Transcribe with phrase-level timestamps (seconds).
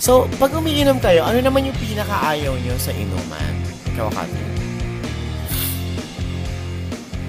[0.00, 3.52] So, pag umiinom kayo, ano naman yung pinakaayaw nyo sa inuman?
[3.92, 4.40] Ikaw, Kati.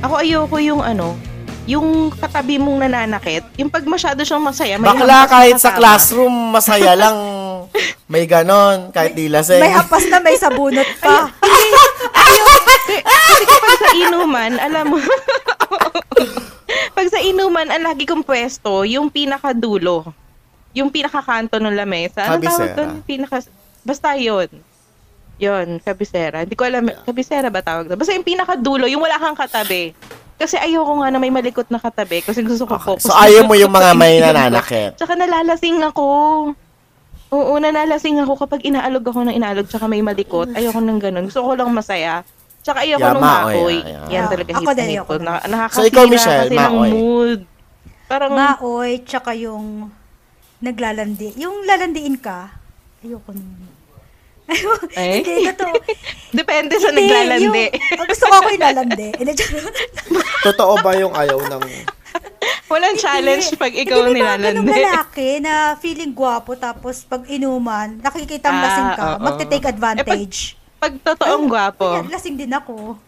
[0.07, 1.19] Ako ayoko yung ano,
[1.67, 6.95] yung katabi mong nananakit, yung pag masyado siyang masaya, may Bakla kahit sa classroom, masaya
[6.95, 7.17] lang.
[8.11, 9.63] May ganon, kahit di lasing.
[9.63, 11.31] May apas na may sabunot pa.
[13.31, 14.97] Kasi kapag sa inuman, alam mo,
[16.97, 20.11] pag sa inuman, ang lagi kong pwesto, yung pinakadulo.
[20.73, 22.25] Yung pinakakanto ng lamesa.
[22.25, 22.91] Anong tawag doon?
[23.03, 23.43] Pinaka,
[23.81, 24.47] basta yun.
[25.35, 26.43] Yun, kabisera.
[26.43, 27.97] Hindi ko alam, kabisera ba tawag doon?
[27.97, 29.91] Basta yung pinakadulo, yung wala kang katabi.
[30.35, 32.87] Kasi ayoko nga na may malikot na katabi kasi gusto ko Okay.
[32.87, 33.05] focus.
[33.05, 34.91] So, ayaw mo yung mga sa may nananakit.
[34.95, 36.05] Tsaka nalalasing ako.
[37.31, 40.49] Oo, nanalasing ako kapag inaalog ako ng inaalog tsaka may malikot.
[40.51, 41.25] Ayoko nang ganun.
[41.25, 42.25] Gusto ko lang masaya.
[42.59, 43.77] Tsaka ayoko Yeah, nung maoy, maoy.
[43.77, 44.11] yeah, yeah.
[44.11, 45.13] Yan talaga ako hit din, na hit ayoko ko.
[45.13, 45.23] nun.
[45.23, 46.89] Na, nakakasira So, ikaw, Michelle, kasi ng maoy.
[46.91, 47.39] mood.
[48.03, 49.65] Parang, Maoy, tsaka yung
[50.61, 51.35] naglalandi.
[51.35, 52.53] Yung lalandiin ka,
[53.01, 53.67] ayoko nun.
[54.93, 55.23] Eh?
[55.23, 55.73] Hindi, totoo.
[56.35, 57.45] depende sa Hindi, naglalandi.
[57.71, 59.07] yung- ah, gusto ko ako yung lalandi.
[59.15, 59.75] Hindi, charot.
[60.43, 61.63] Totoo ba yung ayaw ng...
[62.67, 63.59] Walang challenge Hindi.
[63.59, 64.83] pag ikaw Hindi, may mga ganung nilalandi.
[64.85, 69.19] lalaki na feeling gwapo tapos pag inuman, nakikita ang Ah, lasing ka, oo.
[69.21, 70.37] magte-take advantage.
[70.77, 71.87] Pag totoong gwapo.
[71.93, 72.99] Ayan, lasing din ako.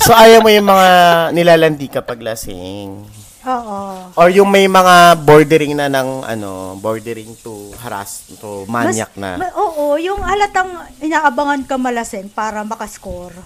[0.00, 0.88] So, ayaw mo yung mga
[1.32, 3.04] nilalandi kapag lasing.
[3.44, 3.78] Oo.
[4.16, 9.30] Or yung may mga bordering na ng, ano, bordering to harass, to manyak Mas- na.
[9.36, 13.36] ma- oo, yung halatang inaabangan ka malasing para makascore.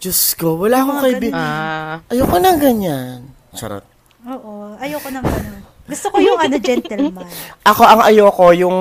[0.00, 1.36] Diyos ko, wala akong kaibigan.
[1.36, 3.28] Ah, Ayoko nang ganyan.
[3.52, 3.84] Charot.
[4.24, 5.60] Oo, ayoko ng ganun.
[5.84, 7.26] Gusto ko yung ano, gentleman.
[7.70, 8.78] Ako, ang ayoko, yung,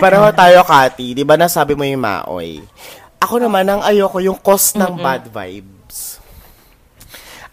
[0.00, 2.64] pareho tayo, Kati, di ba nasabi mo yung maoy?
[3.20, 5.77] Ako naman, ang ayoko, yung cause ng bad vibes.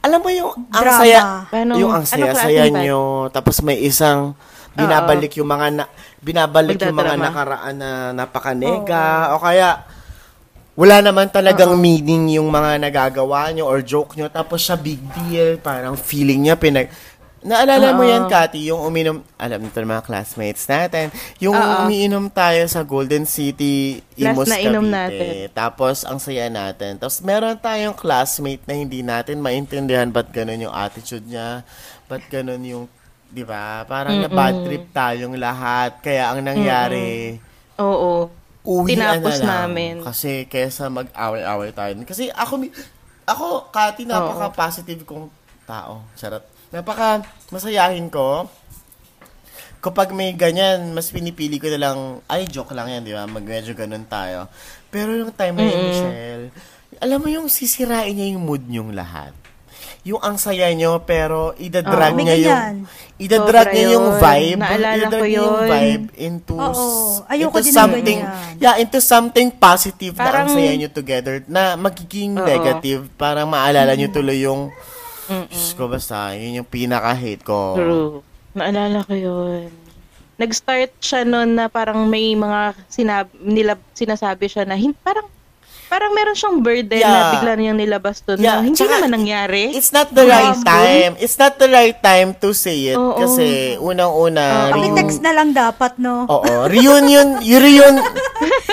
[0.06, 1.00] Alam mo yung, ang Drama.
[1.02, 2.84] saya, Paano- yung ang anong saya-saya klaseng bad?
[2.86, 3.02] nyo,
[3.34, 4.38] tapos may isang,
[4.78, 5.84] binabalik yung mga, na,
[6.22, 9.82] binabalik yung mga nakaraan na napakanega, o kaya,
[10.78, 15.58] wala naman talagang meaning yung mga nagagawa nyo or joke nyo, tapos siya big deal,
[15.58, 16.92] parang feeling niya pinag...
[17.46, 18.10] Naalala mo Oo.
[18.10, 21.86] yan, Kati, yung uminom, alam nito mga classmates natin, yung Oo.
[21.86, 25.54] umiinom tayo sa Golden City, Last Imus na inom natin.
[25.54, 26.98] Tapos, ang saya natin.
[26.98, 31.62] Tapos, meron tayong classmate na hindi natin maintindihan ba't ganun yung attitude niya,
[32.10, 32.84] ba't ganun yung,
[33.30, 33.86] di ba?
[33.86, 36.02] Parang na bad trip tayong lahat.
[36.02, 37.38] Kaya, ang nangyari,
[37.78, 38.26] oo.
[38.66, 39.70] uwi na Tinapos lang.
[39.70, 39.94] namin.
[40.02, 41.94] Kasi kesa mag-away-away tayo.
[42.10, 42.74] Kasi ako, mi-
[43.30, 46.06] ako, Kati, napaka-positive kong tao.
[46.14, 46.46] Charot.
[46.70, 48.48] Napaka masayahin ko.
[49.80, 53.30] Kapag may ganyan, mas pinipili ko na lang, ay, joke lang yan, di ba?
[53.30, 54.50] Mag medyo ganun tayo.
[54.90, 56.46] Pero yung time na yun, Michelle,
[56.98, 59.30] alam mo yung sisirain niya yung mood niyong lahat.
[60.02, 64.18] Yung ang saya nyo, pero idadrag may niya yung, idadrag niya yung yun.
[64.18, 64.60] vibe.
[64.60, 65.70] Naalala idadrag ko niya yung yun.
[65.70, 66.86] vibe into, Oo,
[67.28, 68.58] ayoko into din ng something, ganyan.
[68.58, 72.42] yeah, into something positive na ang Parang- saya nyo together na magiging Oo.
[72.42, 73.02] negative.
[73.14, 74.00] Parang maalala Mm.
[74.00, 74.74] nyo tuloy yung,
[75.26, 77.74] Diyos ko basta, yun yung pinaka-hate ko.
[77.74, 78.14] True.
[78.54, 79.68] Naalala ko yun.
[80.36, 85.28] Nag-start siya noon na parang may mga sinab nila sinasabi siya na hin- parang
[85.88, 87.32] parang meron siyang burden na Yeah.
[87.32, 89.64] bigla niyang nilabas doon Yeah, na hindi tsaka- naman nangyari.
[89.72, 90.68] It's not the right Humble.
[90.68, 91.12] time.
[91.18, 92.98] It's not the right time to say it.
[92.98, 93.16] Oo.
[93.16, 93.46] Kasi
[93.78, 96.26] unang-una, reun- Pakitext na lang dapat, no?
[96.26, 97.96] Oo, reunion, yung reunion,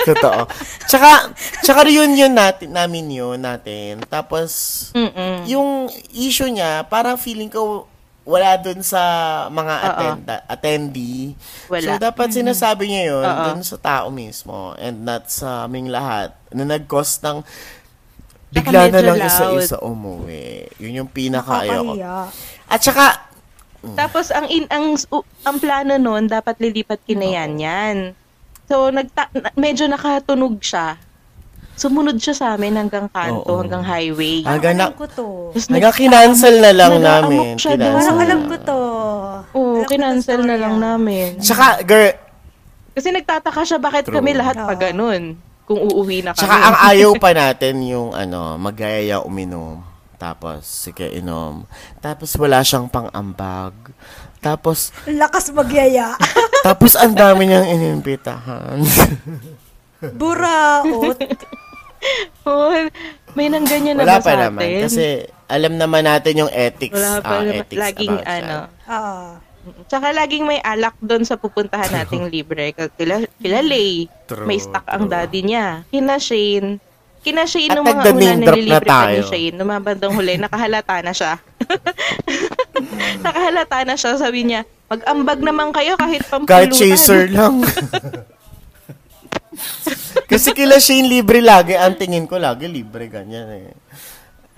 [0.03, 0.49] totoo.
[0.85, 1.31] Tsaka,
[1.61, 4.01] tsaka reunion natin, namin yun, natin.
[4.05, 4.49] Tapos,
[4.91, 5.45] Mm-mm.
[5.45, 5.69] yung
[6.11, 7.87] issue niya, parang feeling ko,
[8.23, 9.01] wala dun sa
[9.51, 9.87] mga Oo.
[9.87, 11.35] attend attendee.
[11.67, 11.95] Wala.
[11.95, 13.43] So, dapat sinasabi niya yun Oo.
[13.51, 17.43] dun sa tao mismo and not sa aming lahat na nag-cause ng
[18.53, 19.27] bigla na lang loud.
[19.27, 20.71] isa-isa umuwi.
[20.79, 21.93] Yun yung pinaka-ayaw ko.
[22.69, 23.07] At saka,
[23.83, 24.95] Tapos ang in ang
[25.43, 27.97] ang plano noon dapat lilipat kinayan yan.
[28.71, 30.95] So nagta na- medyo nakatunog siya.
[31.73, 33.59] Sumunod siya sa amin hanggang kanto, Oo.
[33.59, 34.41] hanggang highway.
[34.41, 35.27] Hanggang Alam na- ko to.
[35.49, 37.53] Tapos hanggang nag- kinancel na lang nag-aamok namin.
[37.57, 37.93] siya doon.
[37.95, 38.79] Parang alam ko to.
[39.51, 40.81] Oo, Alam ko kinancel na story, lang ah.
[40.87, 41.27] namin.
[41.37, 42.13] Tsaka, girl,
[42.93, 44.15] Kasi nagtataka siya bakit True.
[44.15, 45.33] kami lahat pa ganun
[45.63, 46.39] kung uuwi na kami.
[46.39, 49.81] Tsaka ang ayaw pa natin yung ano, magayaya uminom.
[50.15, 51.65] Tapos, sige, inom.
[51.99, 53.73] Tapos wala siyang pang-ambag.
[54.39, 56.13] Tapos, Ang Lakas magyaya.
[56.61, 58.77] tapos ang dami niyang inimbitahan.
[60.13, 61.17] Buraot.
[62.49, 62.89] Oo,
[63.33, 64.61] may nang ganyan na wala ba pa sa naman.
[64.61, 64.81] atin?
[64.87, 65.05] Kasi
[65.47, 66.95] alam naman natin yung ethics.
[66.95, 67.55] Wala pa ah, naman.
[67.63, 68.57] ethics Laging about ano.
[68.67, 68.89] that.
[68.89, 69.31] Ah.
[69.87, 72.75] Tsaka laging may alak doon sa pupuntahan nating libre.
[72.75, 75.13] Kila, kila Lay, True, may stock ang true.
[75.15, 75.87] daddy niya.
[75.87, 76.83] Kina Shane,
[77.23, 79.31] kina Shane At nung mga una na nililibre pa ni tayo.
[79.31, 81.39] Shane, nung mga bandang huli, nakahalata na siya.
[83.23, 84.19] nakahalata na siya.
[84.19, 86.69] Sabi niya, Mag-ambag naman kayo kahit pampulutan.
[86.69, 87.65] Kahit chaser lang.
[90.25, 91.75] Kasi kila Shane libre lagi.
[91.75, 93.07] Ang tingin ko lagi libre.
[93.07, 93.73] Ganyan eh.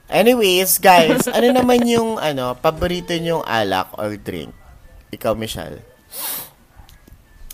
[0.05, 4.53] Anyways, guys, ano naman yung ano, paborito niyong alak or drink?
[5.09, 5.81] Ikaw, Michelle.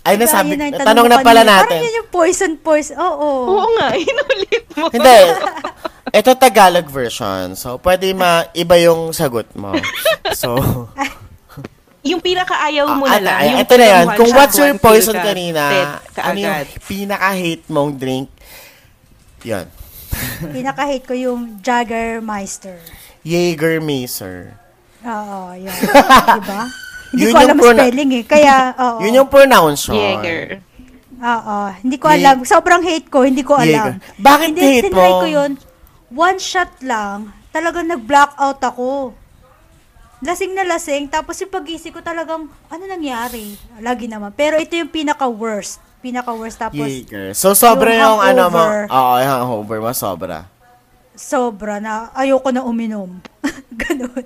[0.02, 1.52] Ay, nasabi, Ayun ang tanong na pala kanina.
[1.62, 1.78] natin.
[1.78, 2.96] Parang yun yung poison, poison.
[2.98, 3.28] Oo.
[3.56, 4.90] Oo nga, inulit mo.
[4.90, 5.18] Hindi.
[6.12, 7.54] Ito Tagalog version.
[7.54, 9.72] So, pwede ma iba yung sagot mo.
[10.34, 10.58] So,
[12.02, 13.38] Yung pinakaayaw mo ah, na lang.
[13.38, 14.04] ay, yung ito na yan.
[14.10, 15.88] one Kung what's your poison ka, kanina, dead
[16.18, 18.26] ano yung pinaka-hate mong drink?
[19.46, 19.66] Yan.
[20.58, 22.82] Pinaka-hate ko yung Jaggermeister.
[23.22, 24.58] Jägermeister.
[25.06, 25.78] Oo, yun.
[26.42, 26.62] diba?
[27.12, 28.24] Hindi Yun ko yung alam prona- spelling eh.
[28.26, 28.54] Kaya,
[28.86, 28.98] oo.
[29.06, 29.94] Yun yung pronunciation.
[30.22, 30.44] Jaeger.
[31.22, 31.58] Oo.
[31.86, 32.36] Hindi ko Ye- alam.
[32.42, 33.22] Sobrang hate ko.
[33.22, 33.94] Hindi ko alam.
[34.00, 34.18] Jaeger.
[34.18, 35.20] Bakit hindi, hate tinry mo?
[35.22, 35.50] ko yun.
[36.12, 37.30] One shot lang.
[37.54, 39.14] Talagang nag-blackout ako.
[40.22, 41.10] Lasing na lasing.
[41.10, 43.58] Tapos yung pag-isip ko talagang, ano nangyari?
[43.78, 44.30] Lagi naman.
[44.30, 45.82] Pero ito yung pinaka-worst.
[45.98, 46.56] Pinaka-worst.
[46.56, 47.34] Tapos, Jaeger.
[47.34, 48.62] So, sobra yung, Yung ano mo.
[48.86, 50.46] Oo, yung hangover mo, sobra.
[51.12, 53.18] sobra na ayoko na uminom.
[53.82, 54.24] Ganun.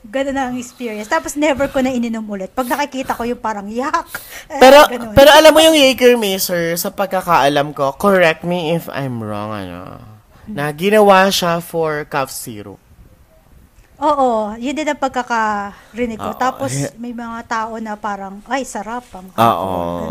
[0.00, 1.06] Ganun na ang experience.
[1.06, 2.48] Tapos never ko na ininom ulit.
[2.50, 4.08] Pag nakikita ko yung parang yak.
[4.48, 5.12] Eh, Pero, ganun.
[5.12, 10.00] pero alam mo yung Jägermeister, sa pagkakaalam ko, correct me if I'm wrong, ano,
[10.46, 12.80] na ginawa siya for cough syrup.
[13.98, 16.30] Oo, yun din ang pagkakarinig ko.
[16.30, 16.38] Oo.
[16.38, 16.70] Tapos
[17.02, 19.42] may mga tao na parang, ay, sarap ang Oo.
[19.42, 20.06] alcohol."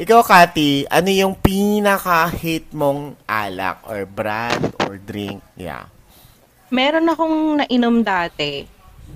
[0.00, 5.44] Ikaw, Kati, ano yung pinaka-hate mong alak or brand or drink?
[5.60, 5.92] Yeah.
[6.72, 8.64] Meron akong nainom dati.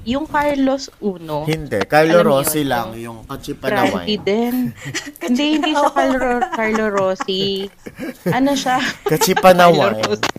[0.05, 1.49] Yung Carlos Uno.
[1.49, 1.81] Hindi.
[1.89, 4.25] Carlo Rossi yun, lang, yung yung kachipa na Brandy wine.
[4.25, 4.57] din.
[5.25, 7.45] hindi, hindi siya Carlo, Carlo Rossi.
[8.29, 8.77] Ano siya?
[9.11, 10.03] Kachipa na Carlo wine.
[10.05, 10.31] Rossi.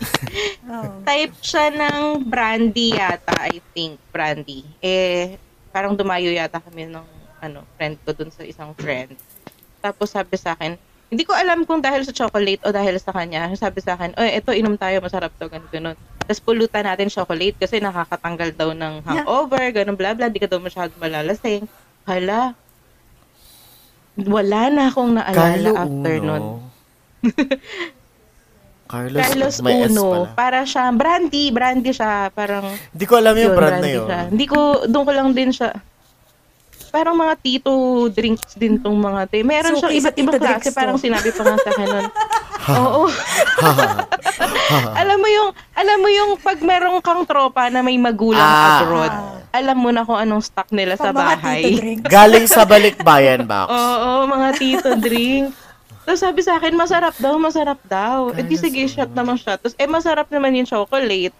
[0.70, 0.92] Oo.
[1.02, 3.98] Type siya ng brandy yata, I think.
[4.14, 4.62] Brandy.
[4.86, 5.42] Eh,
[5.74, 7.08] parang dumayo yata kami ng
[7.42, 9.18] ano, friend ko dun sa isang friend.
[9.82, 13.54] Tapos sabi sa akin, hindi ko alam kung dahil sa chocolate o dahil sa kanya.
[13.54, 15.98] Sabi sa akin, oy, eto, inom tayo, masarap to, ganun, ganun.
[16.26, 20.58] Tapos pulutan natin chocolate kasi nakakatanggal daw ng hangover, ganun, bla bla, di ka daw
[20.58, 21.70] masyado malalasing.
[22.04, 22.58] Hala,
[24.18, 26.26] wala na akong naalala Carlo after Uno.
[26.26, 26.44] nun.
[28.86, 30.28] Carlos, Carlos may S Uno, pala.
[30.38, 34.06] para siya, brandy, brandy siya, parang, Hindi ko alam yung yun, brand na yun.
[34.06, 34.20] siya.
[34.30, 35.74] Hindi ko, doon ko lang din siya,
[36.96, 37.72] parang mga tito
[38.08, 39.44] drinks din tong mga te.
[39.44, 40.78] Meron Suki siyang sa iba't ibang klase, to.
[40.80, 42.08] parang sinabi pa nga sa akin nun.
[42.80, 43.04] Oo.
[44.96, 48.80] alam mo yung, alam mo yung pag meron kang tropa na may magulang Ah.
[48.80, 49.14] abroad,
[49.52, 51.64] alam mo na kung anong stock nila sa Pang tito bahay.
[52.16, 53.68] Galing sa balikbayan box.
[53.68, 55.52] Oo, mga tito drink.
[56.06, 58.30] Tapos sabi sa akin, masarap daw, masarap daw.
[58.32, 59.58] Eh di sige, shot naman shot.
[59.58, 61.34] Tapos eh masarap naman yung chocolate.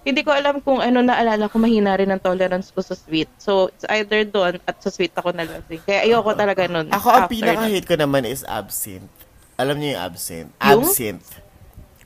[0.00, 3.28] Hindi ko alam kung ano naalala ko, mahina rin ang tolerance ko sa sweet.
[3.36, 5.84] So, it's either doon at sa sweet ako nalasing.
[5.84, 6.88] Kaya ayoko talaga nun.
[6.88, 9.12] Ako, ang pinaka-hate ko naman is absinthe.
[9.60, 10.52] Alam niyo yung absinthe?
[10.56, 10.88] Yung?
[10.88, 11.28] Absinthe.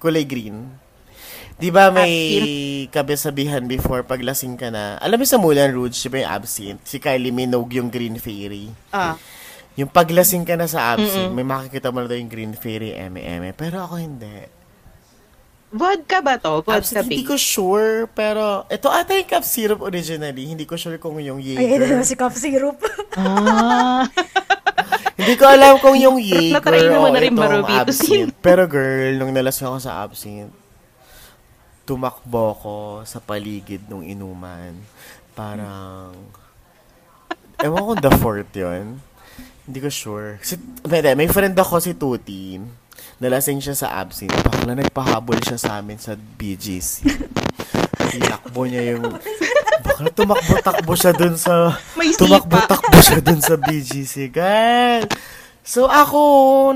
[0.02, 0.74] Kulay green.
[1.54, 2.10] Di ba may
[2.90, 4.98] kabisabihan before pag lasing ka na?
[4.98, 6.82] Alam mo sa Moulin Rouge, di ba yung absinthe?
[6.82, 8.74] Si Kylie Minogue yung Green Fairy.
[8.90, 9.14] Ah,
[9.74, 13.54] Yung paglasing ka na sa absinthe, may makikita mo na daw yung Green Fairy, eme-eme.
[13.54, 14.50] Pero ako hindi.
[15.74, 16.62] Vodka ba to?
[16.62, 20.46] Vodka Absinthe, hindi ko sure, pero ito ata yung cough syrup originally.
[20.46, 21.90] Hindi ko sure kung yung Ay, ito Jaeger.
[21.90, 22.78] naman si cough syrup.
[23.18, 24.06] Ah.
[25.14, 28.34] Hindi ko alam kung yung Jaeger Natry o na rin itong absinthe.
[28.42, 30.50] Pero girl, nung nalasing ako sa absinthe,
[31.86, 32.76] tumakbo ko
[33.06, 34.74] sa paligid nung inuman.
[35.38, 36.18] Parang,
[37.62, 38.98] ewan ko the fourth yun.
[39.64, 40.42] Hindi ko sure.
[40.44, 42.68] Si, may, may friend ako si Tutin.
[43.22, 44.34] Nalasing siya sa absinthe.
[44.42, 47.06] Bakla nagpahabol siya sa amin sa BGC.
[48.14, 49.16] Tinakbo niya yung...
[49.84, 51.78] Bakla tumakbo-takbo siya dun sa...
[51.94, 52.26] May sipa.
[52.26, 54.34] Tumakbo-takbo siya dun sa BGC.
[54.34, 55.06] Girl!
[55.64, 56.20] So ako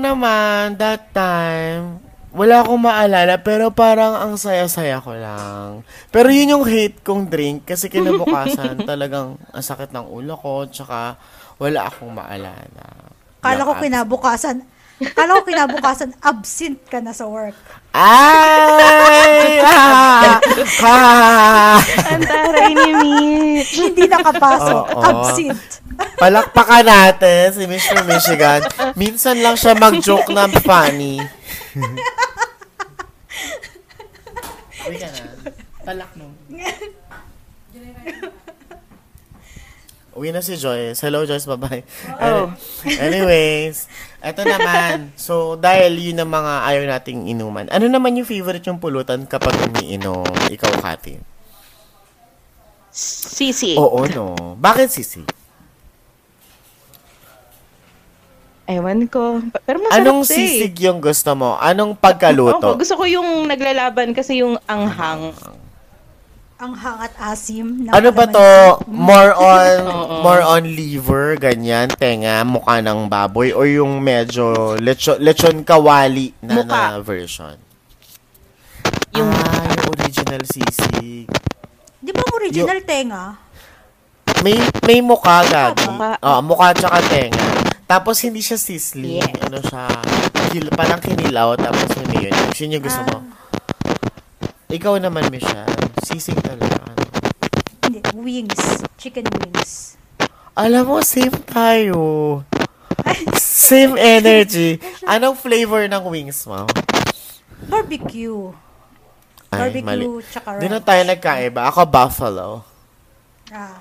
[0.01, 2.01] naman, that time,
[2.33, 5.85] wala akong maalala, pero parang ang saya-saya ko lang.
[6.09, 11.17] Pero yun yung hate kong drink, kasi kinabukasan talagang ang sakit ng ulo ko, tsaka
[11.57, 12.85] wala akong maalala.
[13.41, 14.65] Kala ko kinabukasan,
[14.99, 17.55] kala ko kinabukasan, absent ka na sa work.
[17.95, 19.59] Ay!
[19.69, 20.39] Ah!
[20.83, 21.79] Ah!
[22.15, 23.75] Ang taray ni Mitch.
[23.79, 24.83] Hindi nakapasok.
[24.95, 25.03] Oo.
[25.03, 25.83] absent.
[26.15, 28.07] Palakpakan natin si Mr.
[28.07, 28.61] Michigan.
[28.95, 31.19] Minsan lang siya mag-joke na funny.
[34.87, 35.19] Uwi ka na.
[35.83, 36.31] Palak mo.
[40.17, 40.97] Uwi na si Joyce.
[41.05, 41.45] Hello, Joyce.
[41.45, 41.83] Bye-bye.
[42.17, 42.49] Oh.
[42.87, 43.85] Anyways,
[44.19, 45.13] eto naman.
[45.13, 47.69] So, dahil yun ang mga ayaw nating inuman.
[47.69, 50.25] Ano naman yung favorite yung pulutan kapag umiinom?
[50.49, 51.21] Ikaw, Kati.
[52.89, 53.77] Sisi.
[53.77, 54.57] Oo, no.
[54.57, 55.21] Bakit sisi?
[58.69, 59.41] Ewan ko.
[59.65, 60.41] Pero masarap Anong siya eh.
[60.45, 61.57] sisig yung gusto mo?
[61.57, 62.61] Anong pagkaluto?
[62.61, 65.33] Ako, gusto ko yung naglalaban kasi yung anghang.
[66.59, 67.87] Ang hangat asim.
[67.87, 68.47] ng Ano ba to?
[68.91, 69.75] More on
[70.19, 76.59] more on liver, ganyan, tenga, mukha ng baboy or yung medyo lecho, lechon kawali na,
[76.59, 76.83] Mukha.
[76.83, 77.55] na version.
[79.15, 81.31] Yung- ah, yung original sisig.
[82.03, 83.23] Di ba ang original tenga?
[84.43, 85.87] May may mukha gagi.
[85.87, 86.19] Mukha.
[86.19, 87.39] Oh, mukha tsaka tenga.
[87.87, 89.23] Tapos hindi siya sizzling.
[89.23, 89.47] Yes.
[89.47, 89.87] Ano siya?
[90.51, 92.59] Kil, parang kinilaw tapos may mayonnaise.
[92.59, 93.17] Yun yung gusto mo.
[94.69, 95.88] Ikaw naman, Michelle.
[96.09, 96.73] Sisig talaga.
[96.81, 97.05] Ano?
[97.85, 98.81] Hindi, wings.
[98.97, 99.93] Chicken wings.
[100.57, 102.01] Alam mo, same tayo.
[103.39, 104.81] Same energy.
[105.05, 106.65] Anong flavor ng wings mo?
[107.63, 108.49] Barbecue.
[109.49, 110.85] Barbecue, tsaka Di na ranch.
[110.85, 111.61] tayo nagkaiba.
[111.69, 112.47] Ako, buffalo.
[113.49, 113.77] Ah,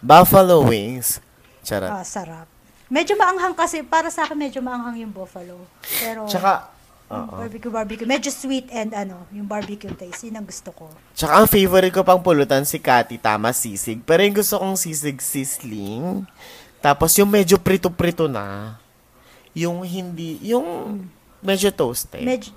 [0.00, 1.20] Buffalo wings.
[1.62, 1.88] Charot.
[1.88, 2.48] ah, sarap.
[2.86, 5.56] Medyo maanghang kasi, para sa akin medyo maanghang yung buffalo.
[6.00, 6.70] Pero, Tsaka,
[7.06, 7.38] yung oo.
[7.38, 8.08] barbecue, barbecue.
[8.08, 10.26] Medyo sweet and ano, yung barbecue taste.
[10.26, 10.90] Yun ang gusto ko.
[11.14, 14.02] Tsaka ang favorite ko pang pulutan si Cathy, tama, sisig.
[14.02, 16.26] Pero yung gusto kong sisig, sisling.
[16.82, 18.78] Tapos yung medyo prito-prito na.
[19.54, 20.66] Yung hindi, yung
[21.38, 22.26] medyo toasted.
[22.26, 22.50] Medyo,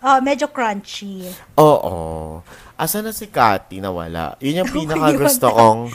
[0.00, 1.28] ah, medyo crunchy.
[1.60, 2.40] Oo.
[2.80, 4.40] Asa na si Cathy nawala?
[4.40, 5.92] Yun yung pinaka gusto kong,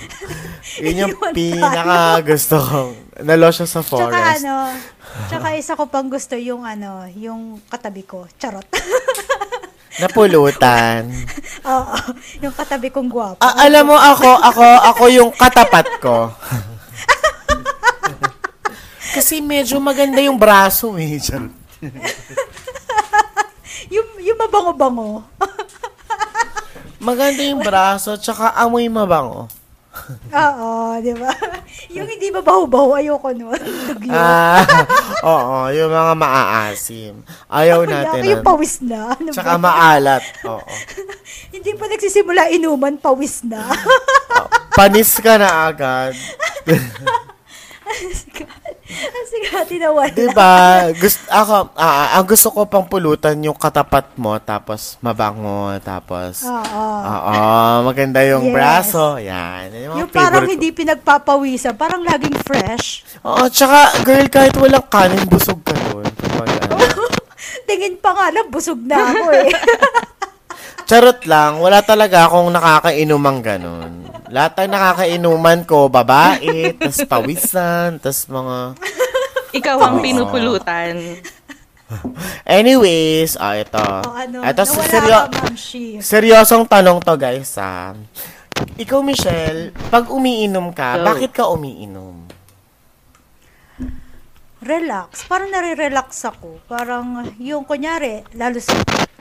[0.77, 2.93] yun yung pinaka gusto kong,
[3.23, 4.43] nalo siya sa Tsaka forest.
[4.43, 4.75] ano,
[5.31, 8.27] tsaka isa ko pang gusto yung ano, yung katabi ko.
[8.35, 8.67] Charot.
[10.03, 11.07] Napulutan.
[11.71, 11.95] Oo,
[12.43, 13.39] yung katabi kong gwapo.
[13.39, 16.27] Ah, alam mo ako, ako, ako yung katapat ko.
[19.15, 21.15] Kasi medyo maganda yung braso eh.
[21.15, 21.55] Charot.
[23.87, 25.23] yung, yung mabango-bango.
[26.99, 29.47] Maganda yung braso, tsaka amoy mabango.
[30.31, 31.31] Oo, di ba?
[31.95, 33.61] yung hindi mabaho-baho, ayoko nun.
[34.15, 34.61] Ah,
[35.25, 37.13] oo, yung mga maaasim.
[37.49, 38.21] Ayaw natin.
[38.21, 38.47] Yung nun.
[38.47, 39.17] pawis na.
[39.17, 39.71] Ano Tsaka ba?
[39.71, 40.23] maalat.
[40.45, 40.71] Oo.
[41.55, 43.63] Hindi pa nagsisimula inuman, pawis na.
[44.75, 46.13] Panis ka na agad.
[49.25, 50.13] Sige, tinawala.
[50.13, 50.53] Diba?
[50.93, 56.85] Gusto, ako, ah, ang gusto ko pang pulutan yung katapat mo, tapos mabango, tapos, Oo.
[57.01, 57.37] oo,
[57.83, 58.53] maganda yung Yes.
[58.53, 59.17] braso.
[59.17, 59.73] Yan.
[59.73, 60.53] Yan mga Yung parang favorite ko.
[60.53, 62.87] hindi pinagpapawisan, parang laging fresh.
[63.21, 66.05] Oo, tsaka, girl, kahit walang kanin, busog ka doon.
[66.05, 66.77] Kapag, ano.
[67.65, 69.49] Tingin pa nga lang, busog na ako eh.
[70.85, 74.05] Charot lang, wala talaga akong nakakainumang ganun.
[74.29, 78.77] Lahat ng nakakainuman ko, babae, tas pawisan, tas mga...
[79.55, 80.03] Ikaw ang Oo.
[80.05, 81.17] pinupulutan.
[82.45, 83.81] Anyways, ah, ito.
[83.81, 85.85] o ano, ito, nawala seryo- ka, Ma'am Shi.
[86.01, 87.97] seryosong tanong to, guys, ah.
[88.77, 91.05] Ikaw, Michelle, pag umiinom ka, Go.
[91.05, 92.25] bakit ka umiinom?
[94.65, 95.29] Relax.
[95.29, 96.57] Parang nare-relax ako.
[96.65, 98.73] Parang yung kunyari, lalo sa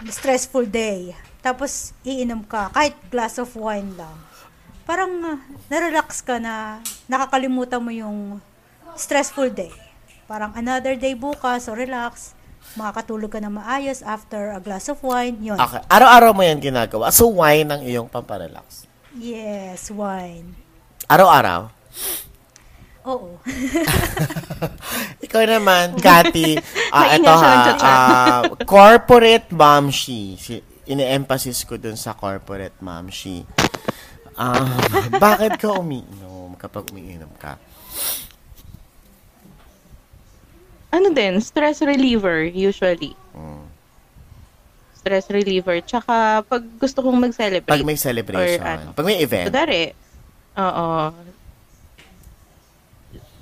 [0.08, 1.12] stressful day.
[1.44, 4.16] Tapos iinom ka, kahit glass of wine lang.
[4.88, 5.36] Parang uh,
[5.68, 8.40] na-relax ka na nakakalimutan mo yung
[8.96, 9.72] stressful day.
[10.24, 12.32] Parang another day bukas, so relax.
[12.80, 15.36] Makakatulog ka na maayos after a glass of wine.
[15.44, 15.60] Yun.
[15.60, 17.12] Okay, araw-araw mo yan ginagawa.
[17.12, 18.88] So, wine ang iyong pamparelax.
[19.12, 20.56] Yes, wine.
[21.12, 21.68] Araw-araw?
[23.04, 23.36] Oo.
[25.28, 26.56] Ikaw naman, Cathy,
[26.96, 27.52] ah, Maingat ito ha,
[27.84, 30.40] ah, corporate momshi.
[30.40, 33.44] Si, ine-emphasis ko dun sa corporate momshi.
[34.34, 34.66] Ah,
[35.24, 37.56] bakit ka umiinom kapag umiinom ka?
[40.94, 43.18] Ano din, stress reliever usually.
[43.34, 43.66] Mm.
[44.94, 45.82] Stress reliever.
[45.82, 47.66] Tsaka pag gusto kong mag-celebrate.
[47.66, 48.88] Pag may celebration, Or ano.
[48.94, 49.50] pag may event.
[49.50, 49.90] Kudari,
[50.54, 50.90] oo.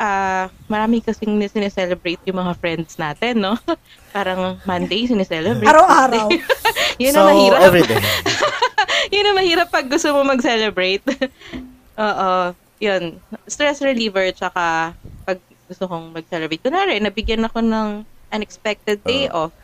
[0.03, 3.55] Ah, marami kasing sineselebrate yung mga friends natin, no?
[4.17, 5.63] Parang Monday sineselebrate.
[5.63, 6.27] Araw-araw.
[7.03, 7.61] Yun so, ang mahirap.
[7.63, 8.03] everyday.
[9.15, 11.07] Yun ang mahirap pag gusto mo mag-celebrate.
[11.95, 12.31] Oo.
[12.83, 13.23] Yun.
[13.47, 14.91] Stress reliever, tsaka
[15.23, 15.39] pag
[15.71, 16.59] gusto kong mag-celebrate.
[16.59, 17.89] Kunwari, nabigyan ako ng
[18.29, 19.55] unexpected day off.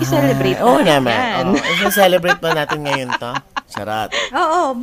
[0.00, 1.12] I-celebrate Ah, Oo natin naman.
[1.12, 1.46] yan.
[1.54, 3.32] Oo, celebrate pa natin ngayon to.
[3.74, 4.14] Charat.
[4.30, 4.78] Oo.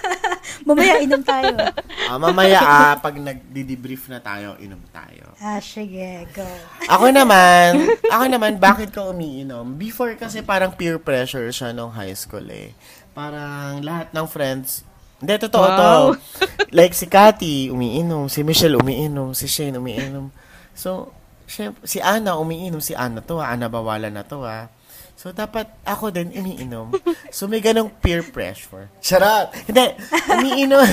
[0.68, 1.58] Mamaya inom tayo.
[2.06, 5.34] Ah, mamaya, ah, pag nag-debrief na tayo, inom tayo.
[5.42, 6.46] Ah, sige, go.
[6.86, 9.74] Ako naman, ako naman, bakit ka umiinom?
[9.74, 12.72] Before kasi parang peer pressure siya nung high school eh.
[13.10, 14.86] Parang lahat ng friends,
[15.18, 15.74] hindi, totoo Wow.
[15.74, 15.98] to.
[16.78, 18.30] Like si Cathy, umiinom.
[18.30, 19.34] Si Michelle, umiinom.
[19.34, 20.30] Si Shane, umiinom.
[20.78, 21.10] So,
[21.42, 22.78] syempre, si Ana, umiinom.
[22.78, 23.50] Si Ana to, ah.
[23.50, 24.70] Ana bawala na to, ah.
[25.18, 26.94] So, dapat ako din umiinom.
[27.34, 28.86] So, may ganong peer pressure.
[29.02, 29.50] Charot!
[29.66, 29.98] Hindi,
[30.30, 30.86] umiinom.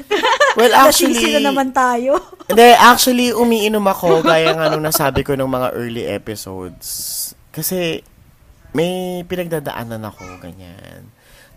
[0.58, 2.18] well, Actually, actually, na naman tayo.
[2.50, 7.30] Hindi, actually, umiinom ako gaya nga nung nasabi ko ng mga early episodes.
[7.54, 8.02] Kasi,
[8.74, 11.06] may pinagdadaanan ako, ganyan.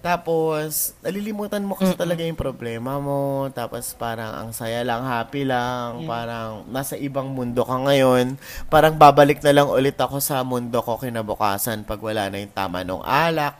[0.03, 3.48] Tapos, nalilimutan mo kasi talaga yung problema mo.
[3.55, 6.03] Tapos, parang ang saya lang, happy lang.
[6.03, 8.36] Parang, nasa ibang mundo ka ngayon.
[8.67, 12.83] Parang babalik na lang ulit ako sa mundo ko kinabukasan pag wala na yung tama
[12.83, 13.55] ng alak.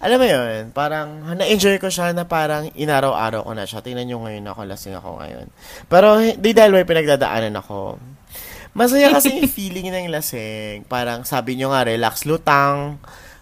[0.00, 3.84] Alam mo yun, parang na-enjoy ko siya na parang inaraw-araw ko na siya.
[3.84, 5.46] Tingnan nyo ngayon ako, lasing ako ngayon.
[5.92, 8.00] Pero di dahil may pinagdadaanan ako.
[8.72, 10.88] Masaya kasi yung feeling ng lasing.
[10.88, 12.96] Parang sabi nyo nga, relax, lutang.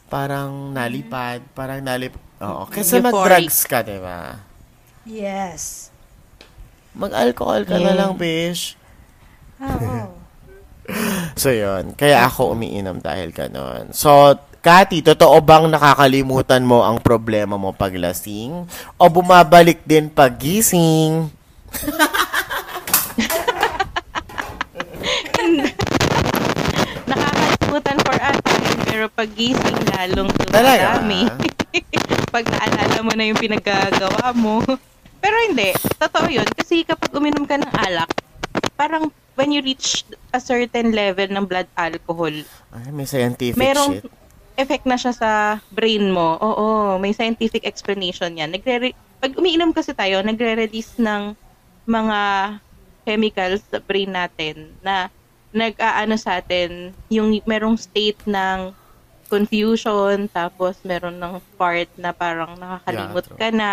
[0.08, 1.44] Parang nalipad.
[1.52, 2.16] Parang nalip...
[2.40, 2.64] Oo.
[2.68, 3.12] Kasi Euphoric.
[3.12, 4.40] mag-drugs ka, di ba?
[5.04, 5.92] Yes.
[6.96, 8.74] Mag-alcohol ka na lang, bish.
[9.62, 10.08] Oo.
[11.36, 11.92] So, yun.
[11.92, 13.92] Kaya ako umiinom dahil ganon.
[13.92, 18.66] So, Kati, totoo bang nakakalimutan mo ang problema mo pag lasing?
[18.98, 21.30] O bumabalik din pag gising?
[27.06, 28.30] Nakakalimutan for a
[28.88, 30.96] pero pagising lalong Talaga?
[31.04, 31.20] dumadami.
[32.34, 34.64] Pag naalala mo na yung pinagagawa mo.
[35.20, 36.48] Pero hindi, totoo yun.
[36.56, 38.08] Kasi kapag uminom ka ng alak,
[38.80, 40.02] parang when you reach
[40.32, 42.32] a certain level ng blood alcohol,
[42.72, 44.08] Ay, may scientific merong shit.
[44.56, 45.30] effect na siya sa
[45.70, 46.40] brain mo.
[46.40, 48.50] Oo, may scientific explanation yan.
[48.50, 51.34] Nagre pag umiinom kasi tayo, nagre-release ng
[51.90, 52.18] mga
[53.02, 55.10] chemicals sa brain natin na
[55.48, 58.72] nag-aano sa atin yung merong state ng
[59.28, 63.38] confusion tapos meron ng part na parang nakakalimot Yeah, true.
[63.40, 63.72] ka na.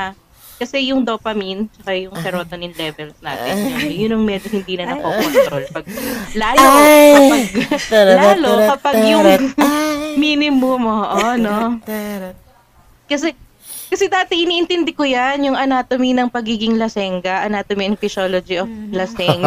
[0.55, 5.63] Kasi yung dopamine tsaka yung serotonin levels natin yun, yun yung medyo hindi na nakokontrol.
[5.67, 5.85] Pag
[6.31, 7.43] lalo kapag
[8.15, 9.23] lalo kapag yung
[10.15, 11.75] minimum mo oh, no
[13.05, 13.35] kasi
[13.85, 19.45] kasi dati iniintindi ko yan, yung anatomy ng pagiging lasengga, anatomy and physiology of laseng.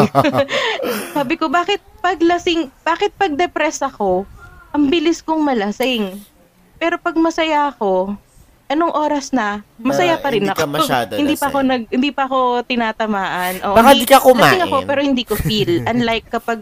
[1.16, 4.24] Sabi ko, bakit pag lasing, bakit pag depressed ako,
[4.70, 6.16] ang bilis kong malasing.
[6.76, 8.14] Pero pag masaya ako,
[8.66, 10.60] anong oras na, masaya Pero pa rin hindi ako.
[10.60, 11.68] ka masyado hindi pa ako lasing.
[11.68, 13.52] nag hindi pa ako tinatamaan.
[13.64, 14.44] O, Baka hindi- di ka kumain.
[14.46, 15.72] lasing ako pero hindi ko feel.
[15.90, 16.60] unlike kapag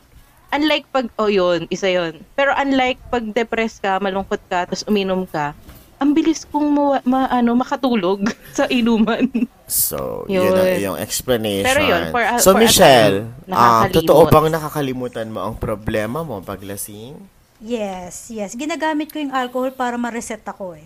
[0.49, 2.23] unlike pag oh yun, isa yun.
[2.33, 5.53] Pero unlike pag depressed ka, malungkot ka, tapos uminom ka,
[5.97, 8.21] ang bilis kong ma, ma- ano, makatulog
[8.59, 9.25] sa inuman.
[9.65, 10.45] So, Yun.
[10.45, 11.65] yun, ang iyong explanation.
[11.65, 13.95] Pero yun, for a- so, for Michelle, nakakalimot.
[13.95, 17.17] totoo bang nakakalimutan mo ang problema mo pag lasing?
[17.59, 18.53] Yes, yes.
[18.53, 20.85] Ginagamit ko yung alcohol para ma-reset ako eh.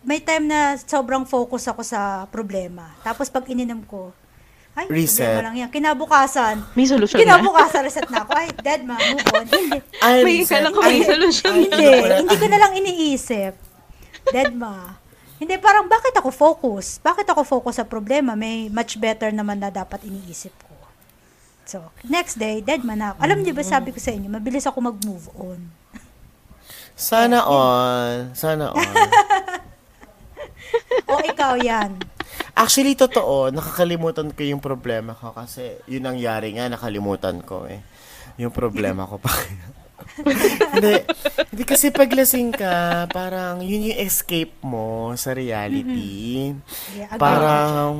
[0.00, 2.92] May time na sobrang focus ako sa problema.
[3.00, 4.12] Tapos pag ininom ko,
[4.74, 5.38] ay, Reset.
[5.38, 5.70] lang yan.
[5.70, 7.38] Kinabukasan, May solusyon na.
[7.38, 8.30] kinabukasan, reset na ako.
[8.34, 9.46] Ay, dead ma, move on.
[9.54, 9.78] Hindi.
[10.02, 10.50] Ay, May reset.
[10.52, 11.54] kailan ko may Ay, solusyon.
[11.56, 11.86] Hindi,
[12.20, 13.54] hindi ko na lang iniisip.
[14.32, 14.96] Dead ma.
[15.36, 17.02] Hindi, parang bakit ako focus?
[17.02, 18.38] Bakit ako focus sa problema?
[18.38, 20.74] May much better naman na dapat iniisip ko.
[21.64, 23.18] So, next day, dead man ako.
[23.24, 25.60] Alam niyo ba, sabi ko sa inyo, mabilis ako mag-move on.
[26.94, 28.30] Sana all.
[28.36, 28.84] Sana all.
[31.10, 31.94] O ikaw yan.
[32.54, 33.50] Actually, totoo.
[33.54, 37.82] Nakakalimutan ko yung problema ko kasi yun ang yari nga, nakalimutan ko eh.
[38.38, 39.30] Yung problema ko pa.
[40.74, 40.92] hindi,
[41.50, 46.54] hindi kasi paglasing ka, parang yun yung escape mo sa reality.
[46.94, 47.20] Yeah, agree.
[47.20, 47.92] Parang,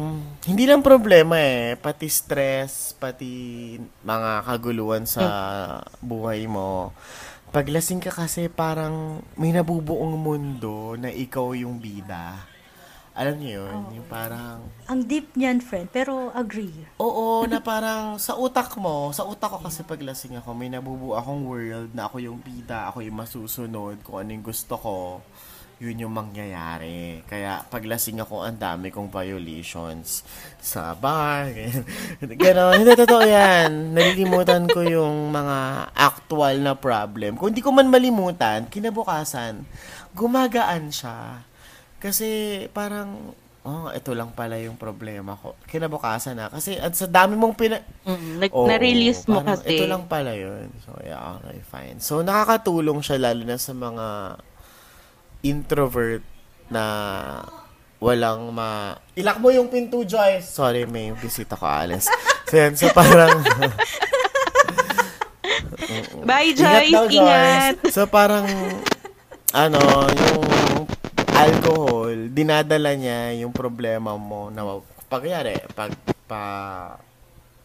[0.46, 1.74] hindi lang problema eh.
[1.74, 3.74] Pati stress, pati
[4.06, 5.24] mga kaguluhan sa
[5.98, 6.94] buhay mo.
[7.54, 12.53] Paglasing ka kasi parang may nabubuong mundo na ikaw yung bida.
[13.14, 14.02] Alam niyo yun?
[14.02, 14.58] Yung parang,
[14.90, 16.74] Ang deep niyan, friend, pero agree.
[16.98, 21.46] oo, na parang sa utak mo, sa utak ko kasi paglasing ako, may nabubuo akong
[21.46, 25.22] world na ako yung bida, ako yung masusunod, kung ano yung gusto ko,
[25.78, 27.22] yun yung mangyayari.
[27.26, 30.26] Kaya paglasing ako, ang dami kong violations
[30.58, 31.50] sa bar.
[32.42, 33.94] Ganon, hindi totoo yan.
[33.94, 37.38] Nalilimutan ko yung mga actual na problem.
[37.38, 39.62] Kung hindi ko man malimutan, kinabukasan,
[40.14, 41.42] gumagaan siya.
[42.04, 42.28] Kasi
[42.68, 43.32] parang,
[43.64, 45.56] oh, ito lang pala yung problema ko.
[45.64, 46.52] Kinabukasan na.
[46.52, 47.80] Kasi at sa dami mong pina...
[48.04, 49.72] Mm, nag- Oo, na-release mo parang kasi.
[49.72, 50.68] Ito lang pala yun.
[50.84, 51.96] So, yeah, okay, fine.
[51.96, 54.36] So, nakakatulong siya lalo na sa mga
[55.42, 56.20] introvert
[56.68, 56.84] na
[57.96, 59.00] walang ma...
[59.16, 60.44] Ilak mo yung pinto, Joyce!
[60.44, 62.04] Sorry, may bisita ko, Alice.
[62.44, 62.76] So, yan.
[62.76, 63.40] So, parang...
[66.22, 66.92] Bye, Ingat Joyce.
[66.92, 67.74] daw, Ingat.
[67.80, 67.88] Joyce.
[67.90, 68.44] So, parang,
[69.50, 69.80] ano,
[70.12, 70.44] yung
[71.34, 74.62] alcohol, dinadala niya yung problema mo na,
[75.10, 75.90] pagyari, pag,
[76.30, 76.42] pa,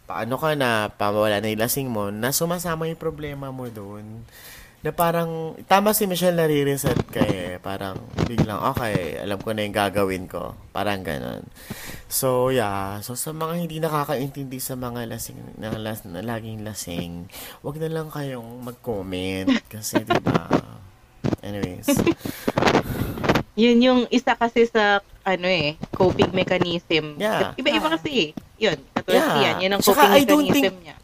[0.09, 4.25] paano ka na, pawala na yung lasing mo, na sumasama yung problema mo doon.
[4.79, 7.59] na parang, tama si Michelle nare-reset ka eh.
[7.59, 10.55] Parang, biglang, okay, alam ko na yung gagawin ko.
[10.71, 11.43] Parang ganon.
[12.07, 13.03] So, yeah.
[13.03, 17.27] So, sa mga hindi nakakaintindi sa mga lasing, na, las, na laging lasing,
[17.59, 19.51] wag na lang kayong mag-comment.
[19.67, 20.47] Kasi, di ba?
[21.43, 21.87] Anyways.
[23.59, 27.19] Yun yung isa kasi sa ano eh, coping mechanism.
[27.19, 27.51] Yeah.
[27.59, 28.29] Iba-iba kasi eh.
[28.55, 29.35] Yun, katulad Yeah.
[29.43, 29.55] yan.
[29.59, 30.95] Yun ang coping don't mechanism niya.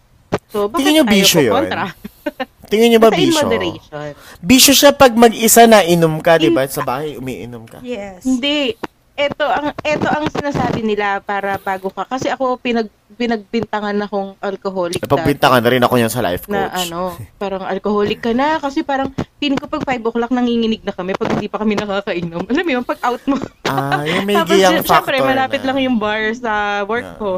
[0.48, 1.52] So, bakit Tingin tayo bisyo yun?
[1.52, 1.86] kukontra?
[2.72, 3.38] Tingin nyo ba Basta bisyo?
[3.44, 4.12] moderation.
[4.40, 6.64] Bisyo siya pag mag-isa na inom ka, di ba?
[6.66, 7.84] Sa bahay, umiinom ka.
[7.84, 8.24] Yes.
[8.24, 8.74] Hindi.
[9.16, 15.00] Ito ang ito ang sinasabi nila para bago ka kasi ako pinag pinagbintangan akong alcoholic
[15.00, 16.52] Napagbintangan na rin ako yan sa life coach.
[16.52, 19.08] na ano, parang alcoholic ka na kasi parang
[19.40, 22.44] feeling ko pag 5 o'clock nanginginig na kami pag hindi pa kami nakakainom.
[22.44, 23.40] Alam mo yun, pag out mo.
[23.64, 25.68] Ah, yung may Tapos giyang factor malapit na.
[25.72, 27.16] lang yung bar sa work Yeah.
[27.16, 27.30] ko.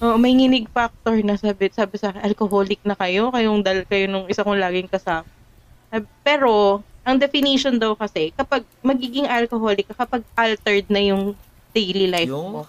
[0.00, 4.04] Oo, may nginig factor na sabi, sabi sa akin, alcoholic na kayo, kayong dal kayo
[4.04, 5.24] nung isa kong laging kasama.
[6.20, 6.80] Pero,
[7.10, 11.34] ang definition daw kasi, kapag magiging alcoholic ka, kapag altered na yung
[11.70, 12.62] daily life Yung- mo.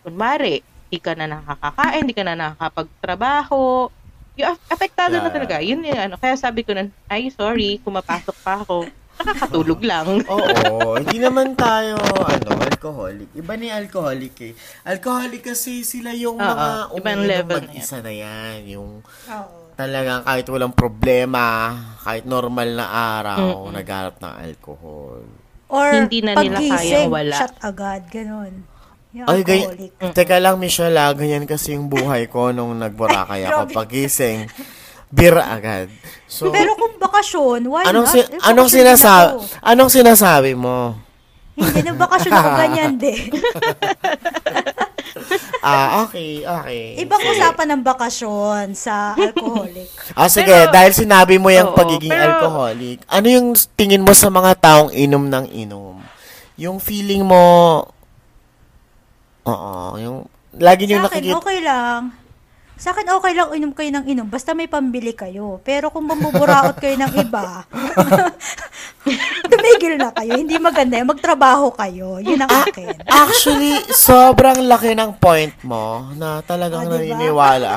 [0.00, 3.90] Kunwari, di ka na nakakakain, di ka na nakakapagtrabaho,
[4.34, 5.34] yung af- apektado na Yeah.
[5.34, 5.54] talaga.
[5.58, 6.14] Yun yung ano.
[6.16, 8.86] Kaya sabi ko na, ay, sorry, kumapasok pa ako.
[9.16, 10.22] Nakakatulog lang.
[10.22, 13.32] Oo, hindi naman tayo, ano, alcoholic.
[13.32, 14.52] Iba ni alcoholic eh.
[14.84, 18.58] Alcoholic kasi sila yung mga ibang umiinom level na mag-isa na yan.
[18.68, 19.65] Yung Oo.
[19.76, 23.72] Talagang kahit walang problema, kahit normal na araw, Mm-mm.
[23.72, 25.20] nagharap ng alcohol.
[25.66, 27.36] Or Hindi na nila kayang wala.
[27.36, 28.64] shot agad, ganun.
[29.12, 29.92] Yung Ay, gay- alcoholic.
[30.12, 33.68] Teka lang, Michelle, ah, ganyan kasi yung buhay ko nung nagborakay ako.
[33.70, 34.48] Pagising,
[35.08, 35.92] beer agad.
[36.26, 38.12] So, Pero kung bakasyon, why anong, not?
[38.12, 40.96] si- Eh, anong sinasabi, anong sinasabi mo?
[41.52, 43.28] Hindi na bakasyon ako ganyan din.
[45.66, 46.94] Ah, okay, okay.
[47.02, 49.90] Ibang usapan ng bakasyon sa alcoholic.
[50.14, 54.14] Ah, sige, Pero- dahil sinabi mo yung Oo, pagiging pero- alcoholic, ano yung tingin mo
[54.14, 55.98] sa mga taong inom ng inom?
[56.54, 57.82] Yung feeling mo,
[59.42, 60.16] oo, yung,
[60.54, 62.00] lagi nyo Sa akin, nakikita, okay lang.
[62.76, 64.26] Sa akin, okay lang inom kayo ng inom.
[64.26, 65.58] Basta may pambili kayo.
[65.62, 67.64] Pero kung mamuburaot kayo ng iba,
[69.48, 70.36] tumigil na kayo.
[70.36, 70.94] Hindi maganda.
[70.94, 71.08] yun.
[71.08, 72.20] Magtrabaho kayo.
[72.20, 73.00] Yun ang akin.
[73.08, 75.84] Actually, sobrang laki ng point mo
[76.14, 77.16] na talagang Ah, diba?
[77.16, 77.72] naniniwala.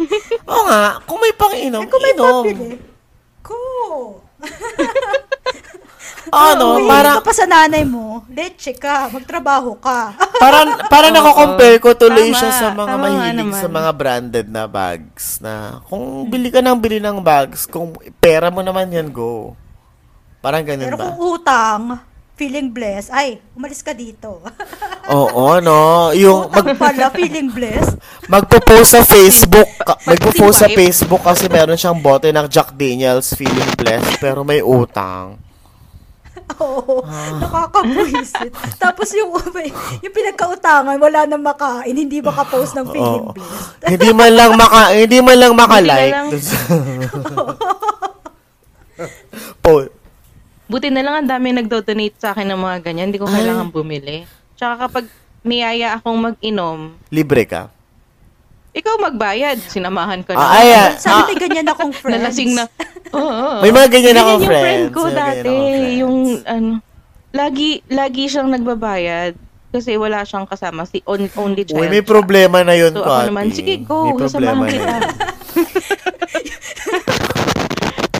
[0.50, 2.44] Oo nga, kung may pang-inom, Eh, kung may inom.
[2.44, 2.68] pambili,
[3.40, 3.56] ko.
[6.52, 8.22] Ano, Uy, para, ka pa sa nanay mo.
[8.30, 9.10] Leche ka.
[9.10, 10.14] Magtrabaho ka.
[10.42, 13.60] para, para nako-compare ko tuloy Tama, siya sa mga tama mahilig naman.
[13.60, 18.48] sa mga branded na bags na kung bili ka ng bili ng bags, kung pera
[18.48, 19.58] mo naman yan, go.
[20.38, 21.04] Parang ganun Pero ba?
[21.10, 21.82] kung utang,
[22.34, 24.42] feeling blessed, ay, umalis ka dito.
[25.14, 26.10] Oo, no.
[26.10, 27.94] Yung mag, pala, feeling blessed.
[28.26, 29.70] magpo-post sa Facebook,
[30.02, 30.68] magpo-post sa.
[30.70, 35.38] Facebook kasi meron siyang bote ng Jack Daniels feeling blessed pero may utang.
[36.62, 37.38] Oo, Ah.
[37.38, 38.52] nakakabuisit.
[38.82, 39.30] Tapos yung,
[40.04, 43.88] yung pinagkautangan, wala nang makain, hindi makapost ng feeling blessed.
[43.88, 46.12] hindi man lang maka hindi man lang maka-like.
[46.12, 46.26] lang.
[50.66, 53.06] Buti na lang ang dami nagdo-donate sa akin ng mga ganyan.
[53.12, 53.34] Hindi ko Ay.
[53.40, 54.24] kailangan bumili.
[54.56, 55.04] Tsaka kapag
[55.42, 57.68] niyaya akong mag-inom, libre ka.
[58.72, 59.60] Ikaw magbayad.
[59.60, 60.40] Sinamahan ka na.
[60.40, 62.16] Ah, ay, ah, Sabi may ganyan akong friends.
[62.24, 62.64] Nalasing na.
[63.16, 63.60] Oo.
[63.60, 64.64] May mga ganyan Ganyan akong yung friends.
[64.64, 65.54] friend ko May dati.
[66.00, 66.16] Yung,
[66.48, 66.72] ano,
[67.32, 69.36] lagi, lagi siyang nagbabayad
[69.72, 70.84] kasi wala siyang kasama.
[70.84, 71.80] Si on, only child.
[71.80, 73.28] Uy, may problema na yun, So, ako Kati.
[73.28, 74.08] naman, sige, go.
[74.08, 74.96] May problema Sasamahan na kita.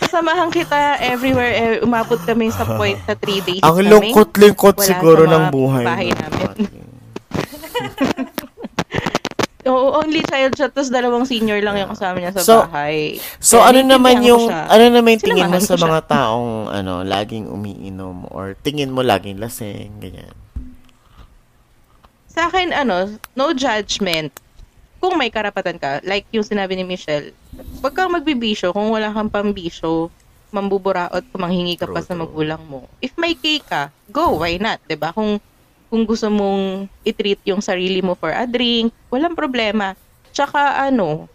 [0.03, 1.53] Sasamahan kita everywhere.
[1.53, 3.89] Eh, umabot kami sa point na three days Ang kami.
[3.89, 5.85] lungkot-lungkot siguro ng buhay.
[5.85, 6.92] bahay namin.
[9.63, 13.23] Oo, only child siya, tapos dalawang senior lang yung kasama niya sa So- bahay.
[13.39, 15.87] So, Kaya ano naman yung, ano naman yung tingin mo sa siya.
[15.87, 20.35] mga taong, ano, laging umiinom or tingin mo laging lasing, ganyan.
[22.27, 23.07] Sa akin, ano,
[23.39, 24.35] no judgment.
[24.99, 27.31] Kung may karapatan ka, like yung sinabi ni Michelle,
[27.79, 30.11] wag kang magbibisyo kung wala kang pambisyo,
[30.51, 32.91] mambuburaot, manghingi ka pa sa magulang mo.
[32.99, 34.83] If may cake ka, go, why not?
[34.93, 35.41] ba Kung,
[35.93, 39.93] kung gusto mong i-treat yung sarili mo for a drink, walang problema.
[40.33, 41.29] Tsaka ano,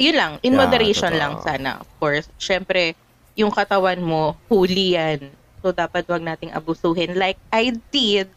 [0.00, 1.20] yun lang, in Yeah, moderation totoo.
[1.20, 1.76] lang sana.
[1.84, 2.96] Of course, syempre,
[3.36, 5.36] yung katawan mo, holy yan.
[5.60, 8.32] So, dapat wag nating abusuhin like I did.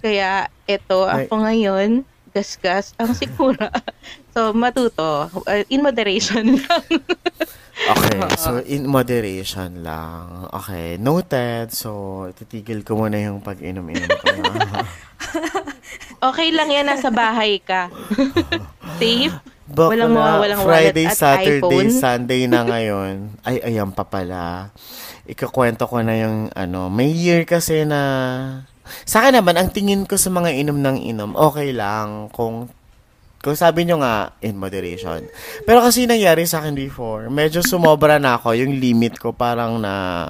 [0.00, 1.28] Kaya, eto, Ay.
[1.28, 1.90] ako ngayon,
[2.38, 3.66] gasgas ang sikura.
[4.34, 5.26] so, matuto.
[5.42, 6.86] Uh, in moderation lang.
[7.78, 10.46] Okay, so in moderation lang.
[10.54, 11.74] Okay, noted.
[11.74, 14.26] So, titigil ko muna yung pag-inom-inom ko.
[16.30, 17.90] okay lang yan, nasa bahay ka.
[18.98, 19.34] Safe.
[19.68, 21.90] Bakla, Walang mga walang Friday, wallet at Saturday, iPhone.
[21.92, 23.14] Sunday na ngayon.
[23.44, 24.72] Ay, ayan pa pala.
[25.28, 28.00] Ikakwento ko na yung ano, may year kasi na
[29.06, 32.68] sa akin naman, ang tingin ko sa mga inom ng inom, okay lang kung
[33.38, 35.22] kung sabi nyo nga, in moderation.
[35.62, 40.26] Pero kasi nangyari sa akin before, medyo sumobra na ako, yung limit ko parang na,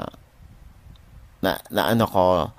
[1.40, 2.52] na, na ano ko,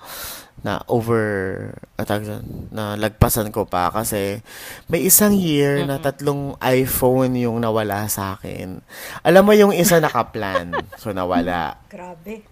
[0.59, 4.43] na over, atag, na lagpasan ko pa kasi
[4.91, 8.83] may isang year na tatlong iPhone yung nawala sa akin.
[9.23, 12.43] Alam mo yung isa nakaplan, so nawala Grabe.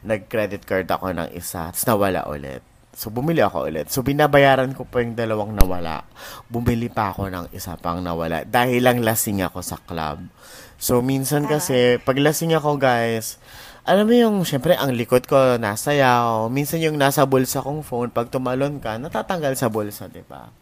[0.00, 2.71] nag-credit card ako ng isa, tapos nawala ulit.
[2.92, 3.88] So, bumili ako ulit.
[3.88, 6.04] So, binabayaran ko pa yung dalawang nawala.
[6.52, 8.44] Bumili pa ako ng isa pang nawala.
[8.44, 10.20] Dahil lang lasing ako sa club.
[10.76, 13.40] So, minsan kasi, pag lasing ako, guys,
[13.88, 16.52] alam mo yung, syempre, ang likod ko nasayaw.
[16.52, 20.52] Minsan yung nasa bulsa kong phone, pag tumalon ka, natatanggal sa bulsa, di ba?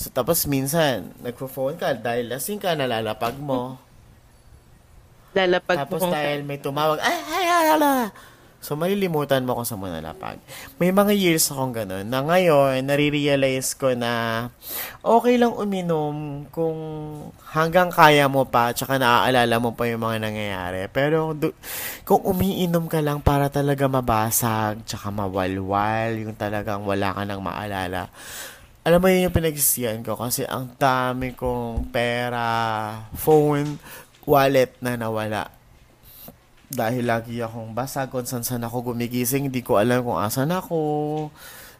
[0.00, 3.76] So, tapos minsan, nagpo-phone ka, dahil lasing ka, nalalapag mo.
[5.36, 7.94] Lalapag Tapos mo kung dahil may tumawag, ay, ay, ay, ala.
[8.60, 10.36] So, malilimutan mo kung sa muna lapag.
[10.76, 14.46] May mga years akong ganun, na ngayon, nare-realize ko na
[15.00, 16.76] okay lang uminom kung
[17.56, 20.92] hanggang kaya mo pa, tsaka naaalala mo pa yung mga nangyayari.
[20.92, 21.56] Pero du-
[22.04, 28.12] kung umiinom ka lang para talaga mabasag, tsaka mawalwal, yung talagang wala ka nang maalala,
[28.84, 32.44] alam mo yun yung pinagsisiyan ko kasi ang dami kong pera,
[33.16, 33.80] phone,
[34.28, 35.59] wallet na nawala
[36.70, 41.26] dahil lagi akong basag kung saan saan ako gumigising, hindi ko alam kung asan ako.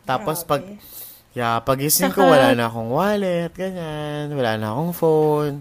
[0.03, 0.83] Tapos pag Grabe.
[1.31, 5.55] yeah, pagising ko wala na akong wallet, ganyan, wala na akong phone.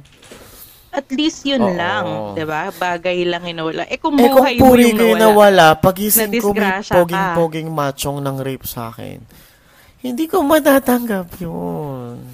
[0.89, 1.77] At least yun Oo.
[1.77, 2.73] lang, 'di ba?
[2.73, 3.85] Bagay lang yung nawala.
[3.85, 5.21] Eh kung Eh kung buhay mo puri yung kayo nawala.
[5.21, 6.97] nawala, pagising ko may Nadisgrasya ka.
[6.97, 9.21] poging-poging machong ng rape sa akin.
[10.01, 12.17] Hindi ko matatanggap yun.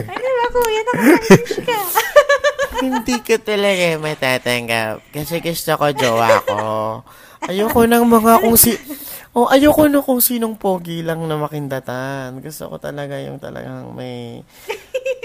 [0.00, 0.80] Ano ba, kuya?
[0.82, 1.78] Nakakainis ka.
[2.78, 5.02] Hindi ko talaga matatanggap.
[5.10, 6.60] Kasi gusto ko jowa ko.
[7.50, 8.78] Ayoko ng mga kung si...
[9.30, 12.38] Oh, ayoko na kung sinong pogi lang na makindatan.
[12.38, 14.46] Gusto ko talaga yung talagang may...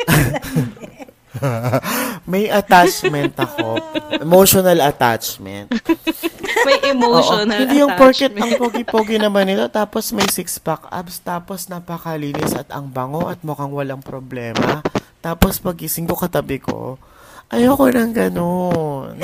[2.32, 3.82] may attachment ako.
[4.22, 5.74] Emotional attachment.
[6.66, 6.92] May Oo.
[6.96, 12.72] emotional Hindi yung porket ang pogi-pogi naman nila, tapos may six-pack abs, tapos napakalinis at
[12.72, 14.82] ang bango at mukhang walang problema.
[15.20, 16.98] Tapos pagising ko katabi ko,
[17.56, 19.16] ayoko nang ganun.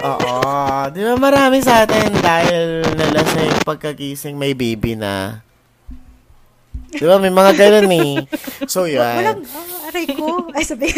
[0.00, 0.32] Oo.
[0.90, 5.44] Di ba marami sa atin dahil nalasing pagkagising may baby na.
[6.90, 7.22] Di ba?
[7.22, 8.26] May mga ganun eh.
[8.72, 9.22] So, yan.
[9.22, 10.50] Walang, ah, aray ko.
[10.50, 10.90] Ay, sabi.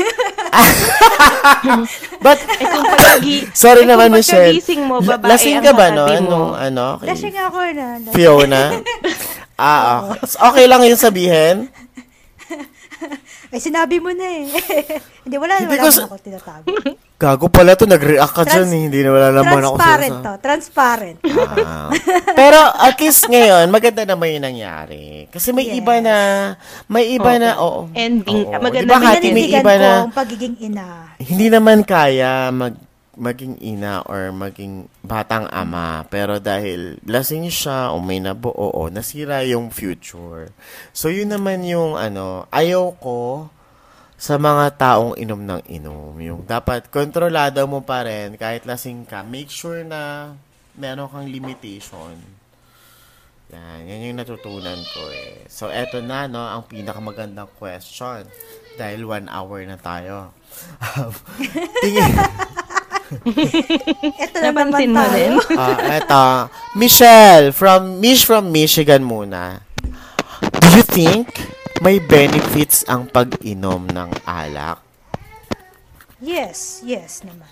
[2.24, 4.56] But, Eh kung pagkagi, Sorry eh, naman, kung Michelle.
[4.88, 6.04] mo, babae Lasing ka ba mo.
[6.24, 6.96] Nung ano?
[7.00, 7.86] kay Lasing ako na.
[8.08, 8.62] Fiona?
[9.60, 10.32] ah, okay.
[10.32, 11.68] Okay lang yun sabihin?
[13.52, 14.48] Ay, sinabi mo na eh.
[15.28, 16.72] Hindi, wala, Hindi wala sa- ako tinatabi.
[17.22, 18.82] Gago pala to, nag-react ka Trans- dyan eh.
[18.88, 20.32] Hindi na wala naman ako Transparent to.
[20.40, 21.16] Transparent.
[21.62, 21.88] Ah.
[22.32, 25.28] Pero at least ngayon, maganda naman yung nangyari.
[25.28, 25.78] Kasi may Yes.
[25.78, 26.14] iba na,
[26.88, 27.38] may iba Oo.
[27.38, 27.80] na, oo.
[27.92, 28.48] Ending.
[28.48, 28.58] Oo.
[28.58, 31.12] Maganda Di ba, may may iba na, ang pagiging ina.
[31.20, 32.74] hindi naman kaya mag
[33.22, 39.46] maging ina or maging batang ama pero dahil lasing siya o may nabuo o nasira
[39.46, 40.50] yung future.
[40.90, 43.46] So yun naman yung ano, ayaw ko
[44.18, 46.14] sa mga taong inom ng inom.
[46.18, 49.22] Yung dapat kontrolado mo pa rin kahit lasing ka.
[49.22, 50.34] Make sure na
[50.74, 52.18] meron kang limitation.
[53.52, 55.44] Yan, yan yung natutunan ko eh.
[55.44, 58.24] So, eto na, no, ang pinakamagandang question.
[58.80, 60.32] Dahil one hour na tayo.
[61.84, 62.16] Tingin,
[64.24, 65.12] Ito na naman Napansin mo tayo.
[65.12, 65.32] din?
[65.58, 66.24] ah, eto.
[66.74, 69.60] Michelle, from, Mish from Michigan muna.
[70.42, 71.28] Do you think
[71.80, 74.78] may benefits ang pag-inom ng alak?
[76.22, 77.50] Yes, yes naman.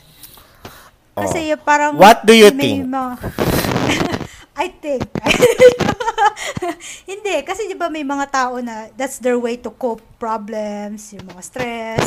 [1.18, 1.26] Oh.
[1.26, 1.98] Kasi yung parang...
[1.98, 2.86] What do you may think?
[2.86, 3.18] mga-
[4.60, 5.02] I think.
[7.10, 11.26] Hindi, kasi di ba may mga tao na that's their way to cope problems, yung
[11.26, 12.04] mga stress.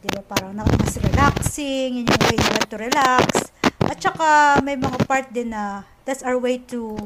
[0.00, 3.52] Di ba parang mas relaxing, yun yung way nila to relax.
[3.84, 6.96] At saka may mga part din na that's our way to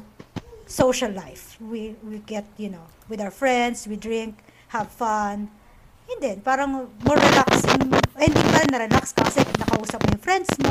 [0.71, 1.59] social life.
[1.59, 4.39] We we get, you know, with our friends, we drink,
[4.71, 5.51] have fun.
[6.07, 7.91] Hindi, parang more relaxing.
[8.21, 10.71] Eh, hindi pa na-relax ka kasi nakausap mo yung friends mo,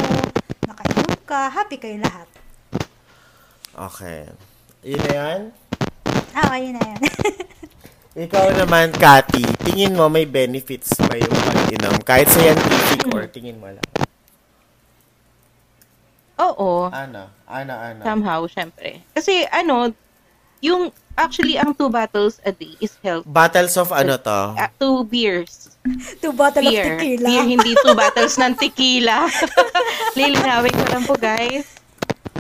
[0.64, 2.30] nakainom ka, happy kayo lahat.
[3.74, 4.30] Okay.
[4.86, 5.42] Yun na yan?
[6.38, 7.02] Ah, ayun na yan.
[8.14, 11.98] Ikaw naman, Cathy, tingin mo may benefits ba yung pag-inom?
[12.06, 13.88] Kahit scientific or tingin mo lang?
[16.38, 16.94] Oo.
[16.94, 17.34] Ano?
[17.50, 18.02] Ano, ano?
[18.06, 19.02] Somehow, syempre.
[19.18, 19.90] Kasi ano,
[20.62, 23.26] yung, actually, ang two bottles a day is health.
[23.26, 24.40] Battles of ano to?
[24.62, 25.74] Uh, two beers.
[26.24, 26.96] Two bottle Beer.
[26.96, 27.28] of tequila.
[27.28, 29.28] Beer, hindi two bottles ng tequila.
[30.18, 31.76] Lilinawin ko lang po, guys.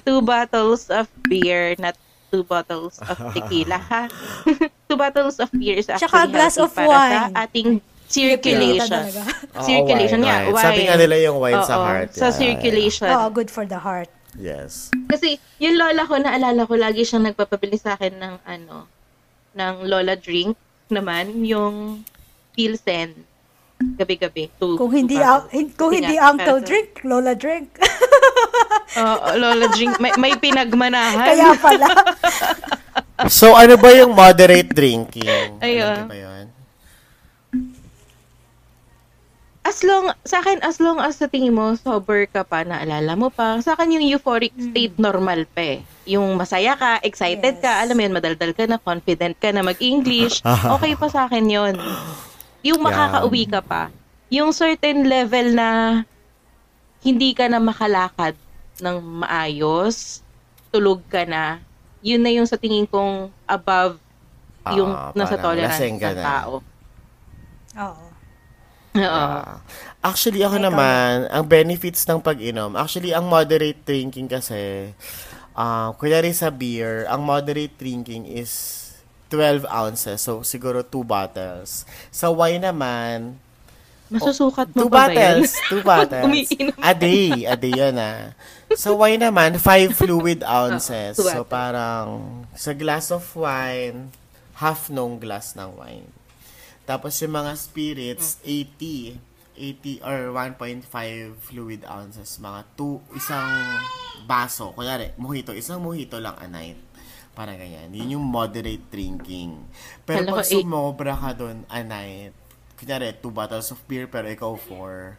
[0.07, 1.99] Two bottles of beer, not
[2.33, 4.09] two bottles of tequila, ha?
[4.89, 7.13] two bottles of beer is actually Tsaka a glass of para wine.
[7.13, 7.69] sa ating
[8.09, 9.05] circulation.
[9.53, 10.53] Oo, circulation, wine, yeah, wine.
[10.53, 10.65] wine.
[10.65, 12.09] Sabi nga nila yung wine sa Oo, heart.
[12.11, 13.05] Sa Yeah, circulation.
[13.07, 14.09] Oo, good for the heart.
[14.33, 14.89] Yes.
[15.05, 18.89] Kasi yung lola ko, naalala ko, lagi siyang nagpapabili sa akin ng ano,
[19.53, 20.57] ng lola drink
[20.89, 22.01] naman, yung
[22.53, 23.13] Pilsen.
[23.77, 24.49] Gabi-gabi.
[24.57, 27.77] Two, Kung hindi two ang- kung hindi uncle drink, lola drink.
[28.97, 29.97] Oo, lola drink.
[29.97, 31.27] May, may pinagmanahan.
[31.33, 31.87] Kaya pala.
[33.29, 35.61] So, ano ba yung moderate drinking?
[35.63, 36.05] Ayun.
[36.05, 36.45] Ano ba yun?
[39.63, 43.31] as long, sa akin, as long as sa tingin mo, sober ka pa, naalala mo
[43.31, 45.79] pa, sa akin yung euphoric state normal pa eh.
[46.03, 47.81] Yung masaya ka, excited ka, Yes.
[47.87, 50.43] alam mo yun, madaldal ka na, confident ka na mag-English,
[50.75, 51.75] okay pa sa akin yun.
[52.61, 53.87] Yung makakauwi ka pa.
[54.27, 56.03] Yung certain level na
[57.01, 58.35] hindi ka na makalakad
[58.81, 60.21] ng maayos,
[60.73, 61.61] tulog ka na,
[62.01, 63.97] yun na yung sa tingin kong above
[64.73, 66.23] yung Ah, nasa tolerance ng na.
[66.23, 66.53] tao.
[67.75, 68.05] Oo.
[68.93, 69.29] Oo.
[69.33, 69.59] Yeah.
[69.99, 74.93] Actually, ako Ikaw naman, ang benefits ng pag-inom, actually, ang moderate drinking kasi,
[75.57, 78.79] uh, kunyari sa beer, ang moderate drinking is
[79.33, 80.21] 12 ounces.
[80.21, 81.89] So, siguro 2 bottles.
[82.13, 83.41] Sa wine naman,
[84.13, 85.51] Masusukat mo two ba bottles.
[85.65, 86.25] Two bottles.
[86.29, 87.49] Umiinom a day.
[87.49, 88.37] A day yun ah.
[88.77, 91.17] Sa wine naman, 5 fluid ounces.
[91.17, 94.13] two so, parang sa glass of wine,
[94.57, 96.09] half nung glass ng wine.
[96.85, 99.33] Tapos yung mga spirits, 80.
[99.53, 100.89] 80 or 1.5
[101.37, 102.41] fluid ounces.
[102.41, 103.49] Mga 2, isang
[104.25, 104.73] baso.
[104.73, 105.53] Kunyari, mojito.
[105.53, 106.77] Isang mojito lang a night.
[107.33, 107.89] Parang ganyan.
[107.89, 109.57] Yun yung moderate drinking.
[110.05, 112.33] Pero ko pag sumobra ka doon a night,
[112.75, 115.17] kunyari, 2 bottles of beer, pero ikaw 4,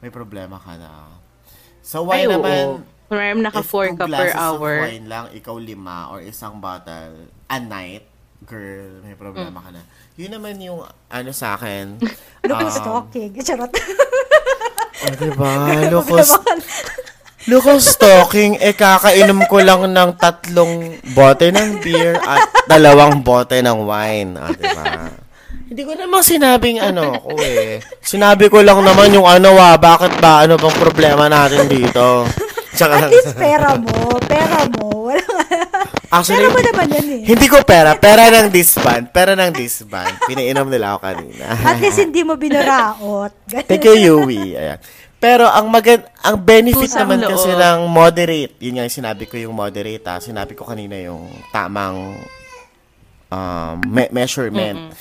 [0.00, 1.10] may problema ka na.
[1.80, 2.34] Sa Ay, wine oo.
[2.36, 2.64] naman,
[3.06, 4.72] Parang naka if 4 two ka per glasses hour.
[4.72, 8.08] of wine lang, ikaw lima or isang bottle a night,
[8.42, 9.62] girl, may problema Mm.
[9.62, 9.82] ka na.
[10.16, 12.00] Yun naman yung ano sa akin.
[12.48, 13.30] Look um, stalking.
[13.38, 13.70] Charot.
[15.02, 15.52] Oh, diba?
[15.90, 15.98] Na.
[17.50, 18.54] loko stalking.
[18.58, 24.38] Eh, kakainom ko lang ng tatlong bote ng beer at dalawang bote ng wine.
[24.38, 24.84] Ah, diba?
[25.72, 27.80] Hindi ko naman sinabing ano ko eh.
[28.12, 32.28] Sinabi ko lang naman yung ano ah, bakit ba, ano bang problema natin dito?
[32.76, 34.20] Tsaka, At least pera mo.
[34.20, 35.08] Pera mo.
[35.08, 35.48] Wala nga.
[36.12, 37.22] actually, Pera mo naman yan eh.
[37.24, 37.96] Hindi ko pera.
[37.96, 39.16] Pera ng disband.
[39.16, 40.12] Pera ng disband.
[40.28, 41.44] Pinainom nila ako kanina.
[41.56, 43.32] At least hindi mo binuraot.
[43.48, 43.64] Ganun.
[43.64, 44.52] Thank you, Yui.
[44.52, 44.76] Ayan.
[45.16, 47.64] Pero ang magand ang benefit Kusang naman kasi loob.
[47.64, 50.20] ng moderate, yun nga yung sinabi ko yung moderate ha.
[50.20, 52.20] Sinabi ko kanina yung tamang
[53.32, 54.92] um, me- measurement.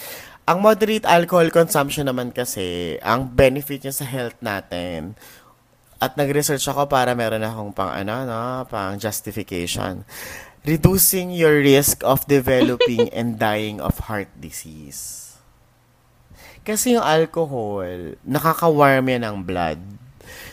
[0.49, 5.13] Ang moderate alcohol consumption naman kasi, ang benefit niya sa health natin,
[6.01, 10.01] at nag-research ako para meron akong pang ano, no, pang justification.
[10.65, 15.37] Reducing your risk of developing and dying of heart disease.
[16.65, 19.77] Kasi yung alcohol, nakaka-warm yan ng blood.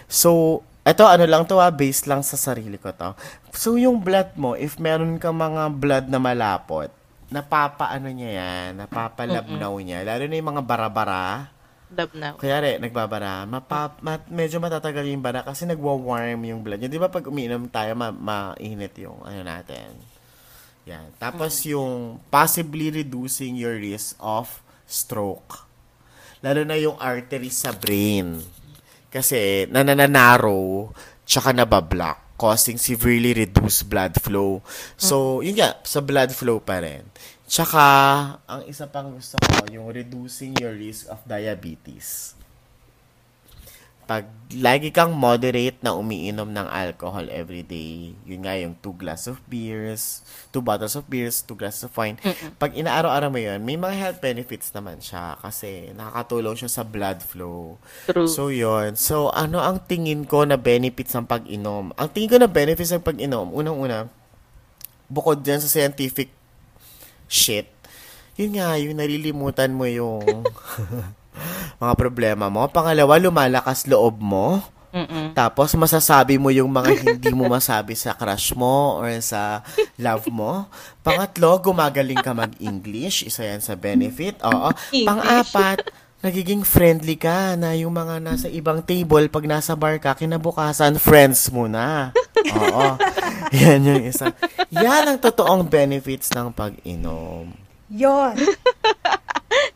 [0.04, 3.16] So, eto ano lang to ah, based lang sa sarili ko to.
[3.56, 6.92] So, yung blood mo, if meron ka mga blood na malapot,
[7.28, 10.04] napapaano niya yan, napapalabnaw niya.
[10.04, 11.52] Lalo na yung mga bara-bara.
[11.88, 12.36] Now.
[12.36, 16.92] Kaya nagbabara, mapa, ma- medyo matatagal yung bara kasi nagwa-warm yung blood niya.
[16.92, 19.96] Di ba pag umiinom tayo, ma- mainit yung ano natin.
[20.84, 21.16] Yan.
[21.16, 25.64] Tapos yung possibly reducing your risk of stroke.
[26.44, 28.36] Lalo na yung arteries sa brain.
[29.08, 30.92] Kasi nananarrow,
[31.24, 34.62] tsaka nabablock, causing severely reduced blood flow.
[34.94, 37.02] So, yun nga, sa blood flow pa rin.
[37.50, 37.82] Tsaka,
[38.46, 42.37] ang isa pang gusto ko, yung reducing your risk of diabetes.
[44.08, 44.24] Pag
[44.56, 49.36] lagi kang moderate na umiinom ng alcohol every day, yun nga yung two glass of
[49.44, 52.16] beers, two bottles of beers, two glasses of wine.
[52.56, 57.20] Pag inaaraw-araw mo yun, may mga health benefits naman siya kasi nakakatulong siya sa blood
[57.20, 57.76] flow.
[58.08, 58.24] True.
[58.24, 58.96] So, yun.
[58.96, 61.92] So, ano ang tingin ko na benefits ng pag-inom?
[61.92, 64.08] Ang tingin ko na benefits ng pag-inom, unang-una,
[65.12, 66.32] bukod dyan sa scientific
[67.28, 67.68] shit,
[68.40, 70.24] yun nga, yung nalilimutan mo yung
[71.78, 72.66] mga problema mo.
[72.66, 74.62] Pangalawa, lumalakas loob mo.
[74.88, 75.36] Mm-mm.
[75.36, 79.62] Tapos, masasabi mo yung mga hindi mo masabi sa crush mo or sa
[80.00, 80.66] love mo.
[81.04, 83.28] Pangatlo, gumagaling ka mag-English.
[83.28, 84.40] Isa yan sa benefit.
[84.42, 84.72] Oo.
[84.90, 85.06] English.
[85.06, 85.78] Pang-apat,
[86.24, 91.46] nagiging friendly ka na yung mga nasa ibang table, pag nasa bar ka, kinabukasan, friends
[91.52, 92.10] mo na.
[92.58, 92.96] Oo.
[93.54, 94.34] Yan yung isa.
[94.72, 97.52] Yan ang totoong benefits ng pag-inom.
[97.92, 98.34] Yon.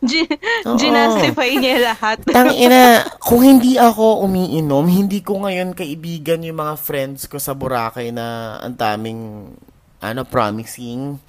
[0.01, 0.77] Oo.
[0.79, 2.23] Ginastify niya lahat.
[2.35, 8.09] Tangina, kung hindi ako umiinom, hindi ko ngayon kaibigan yung mga friends ko sa Boracay
[8.09, 9.53] na ang daming,
[10.01, 11.19] ano, promising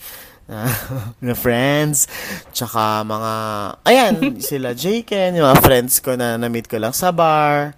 [0.49, 0.69] na,
[1.25, 2.07] na friends.
[2.53, 3.33] Tsaka mga,
[3.85, 7.77] ayan, sila Jaken, yung mga friends ko na na-meet ko lang sa bar.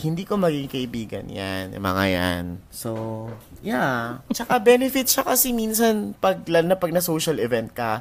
[0.00, 2.44] Hindi ko maging kaibigan yan, yung mga yan.
[2.72, 3.28] So,
[3.60, 4.24] yeah.
[4.32, 8.00] Tsaka benefit siya kasi minsan, pag, lalo na pag na social event ka,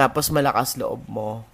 [0.00, 1.44] tapos malakas loob mo,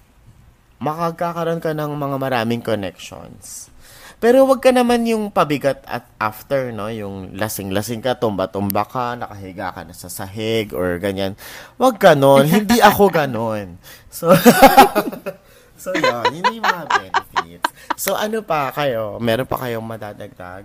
[0.78, 3.74] makagkakaroon ka ng mga maraming connections.
[4.22, 6.86] Pero wag ka naman yung pabigat at after, no?
[6.86, 11.34] Yung lasing-lasing ka, tumba-tumba ka, nakahiga ka na sa sahig or ganyan.
[11.74, 12.46] Wag ganon.
[12.54, 13.82] Hindi ako ganon.
[14.14, 14.30] So,
[15.82, 16.30] so yun.
[16.30, 17.68] Yun yung mga benefits.
[17.98, 19.18] So, ano pa kayo?
[19.18, 20.64] Meron pa kayong madadagdag?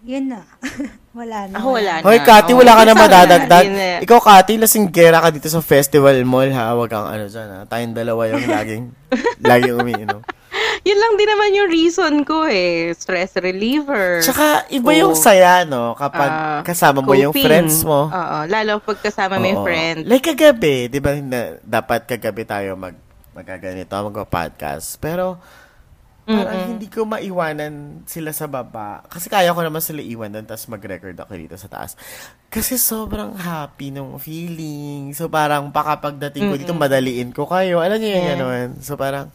[0.00, 0.40] Yun na.
[1.18, 1.54] wala na.
[1.60, 2.04] Ako wala na.
[2.04, 3.66] Hoy, Kati, wala ka na madadagdag.
[4.00, 6.72] Ikaw, Kati, lasinggera ka dito sa festival mall, ha?
[6.72, 7.60] Wag kang ano dyan, ha?
[7.64, 8.84] Tayong dalawa yung laging,
[9.38, 10.20] laging umiinom.
[10.80, 12.96] Yun lang din naman yung reason ko eh.
[12.96, 14.24] Stress reliever.
[14.24, 15.20] Tsaka, iba yung Oo.
[15.20, 15.92] saya, no?
[15.92, 17.44] Kapag Ah, kasama mo yung coping.
[17.44, 18.08] friends mo.
[18.08, 18.38] Oo.
[18.48, 19.68] Lalo pag kasama mo yung Oo.
[19.68, 20.08] friend.
[20.08, 22.96] Like kagabi, di ba, na, dapat kagabi tayo mag,
[23.30, 24.96] magaganito, mag-podcast.
[24.96, 25.36] Pero,
[26.26, 29.02] parang hindi ko maiwanan sila sa baba.
[29.08, 31.98] Kasi kaya ko naman sila iwan doon, tapos mag-record ako dito sa taas.
[32.50, 35.14] Kasi sobrang happy nung feeling.
[35.14, 37.78] So, parang baka pagdating ko dito, madaliin ko kayo.
[37.82, 38.32] Alam niyo yung Yeah.
[38.38, 38.68] ganun.
[38.82, 39.30] So, parang,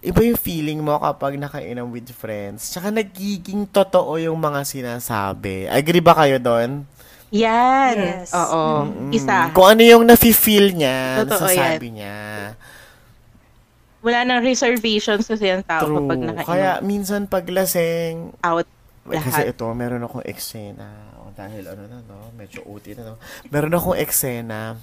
[0.00, 2.70] iba yung feeling mo kapag nakainom with friends.
[2.70, 5.66] Tsaka nagiging totoo yung mga sinasabi.
[5.66, 6.86] Agree ba kayo doon?
[7.34, 7.96] Yan.
[7.96, 8.32] Yes.
[8.32, 8.88] Oo.
[8.88, 9.12] Mm.
[9.12, 9.52] Isa.
[9.52, 12.16] Kung ano yung nafe-feel niya, Totoo nasasabi niya.
[13.98, 15.96] Wala nang reservations kasi yung tao True.
[16.02, 16.48] kapag nakainom.
[16.48, 18.66] Kaya minsan pag lasing, out
[19.08, 19.56] kasi lahat.
[19.56, 21.16] ito, meron akong eksena.
[21.24, 22.28] O, dahil ano na, no?
[22.36, 23.16] Medyo OT na, no?
[23.48, 24.76] Meron akong eksena.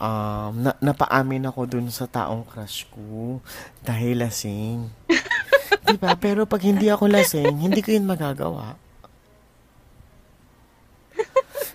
[0.00, 3.44] Um, na, napaamin ako dun sa taong crush ko.
[3.84, 4.88] Dahil lasing.
[5.92, 6.16] diba?
[6.16, 8.80] Pero pag hindi ako lasing, hindi ko yun magagawa.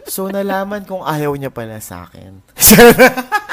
[0.05, 2.39] So, nalaman kong ayaw niya pala sa akin.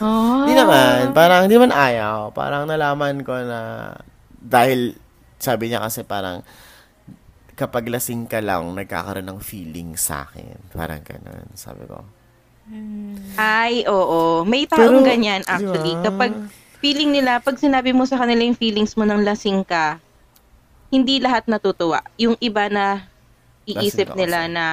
[0.00, 0.44] Oh.
[0.44, 1.12] Hindi naman.
[1.14, 2.30] Parang, hindi man ayaw.
[2.34, 3.92] Parang nalaman ko na,
[4.34, 4.96] dahil,
[5.38, 6.42] sabi niya kasi parang,
[7.54, 10.58] kapag lasing ka lang, nagkakaroon ng feeling sa akin.
[10.74, 12.02] Parang ganun, sabi ko.
[13.36, 14.42] Ay, oo.
[14.48, 15.92] May taong Pero, ganyan actually.
[15.94, 16.04] di ba?
[16.10, 16.32] Kapag
[16.80, 20.00] feeling nila, pag sinabi mo sa kanila yung feelings mo ng lasing ka,
[20.88, 22.00] hindi lahat natutuwa.
[22.16, 23.04] Yung iba na
[23.64, 24.54] iisip Lasing ka nila kasi.
[24.54, 24.66] na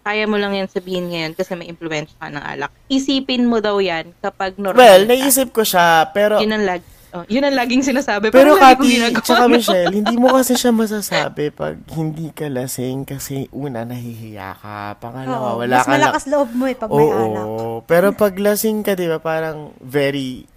[0.00, 2.72] kaya mo lang yan sabihin ngayon kasi may impluensya ka ng alak.
[2.88, 5.08] Isipin mo daw yan kapag normal Well, ka.
[5.08, 6.82] naisip ko siya, pero, Yun ang, lag
[7.12, 8.32] oh, yun ang laging sinasabi.
[8.32, 9.44] pero ko Kati, tsaka?
[9.52, 14.96] Michelle, hindi mo kasi siya masasabi pag hindi ka lasing kasi una, nahihiya ka.
[14.96, 17.20] Pangalawa, Oo, wala mas ka na, malakas loob mo eh pag may Oo.
[17.20, 17.46] alak.
[17.84, 20.48] Pero pag lasing ka, di ba, parang very,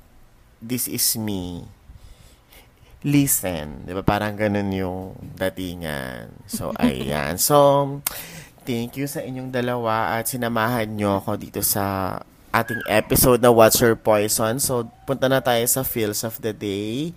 [0.64, 1.68] this is me.
[3.04, 3.84] Listen.
[3.84, 5.00] Di ba, parang ganun yung
[5.36, 6.32] datingan.
[6.48, 7.36] So, ayan.
[7.36, 8.00] So,
[8.64, 12.18] thank you sa inyong dalawa at sinamahan nyo ako dito sa
[12.50, 14.62] ating episode na What's Your Poison.
[14.62, 17.12] So, punta na tayo sa feels of the day.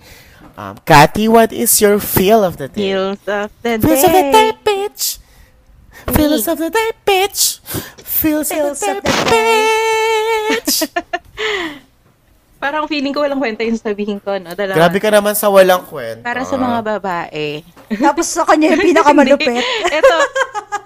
[0.56, 2.92] Um, Cathy, what is your feel of the day?
[2.92, 4.50] Feels of the Feels of the day, day.
[4.64, 5.04] bitch.
[6.08, 7.60] Feels of the day, bitch.
[8.00, 9.64] Feels, Feels of of the the day,
[10.50, 10.76] bitch.
[12.56, 14.56] Parang feeling ko walang kwenta yung sabihin ko, no?
[14.56, 14.72] Dalawa.
[14.80, 16.24] Grabe ka naman sa walang kwenta.
[16.24, 17.60] Para sa mga babae.
[17.92, 19.60] Tapos sa kanya yung pinakamalupit.
[19.84, 20.16] Ito.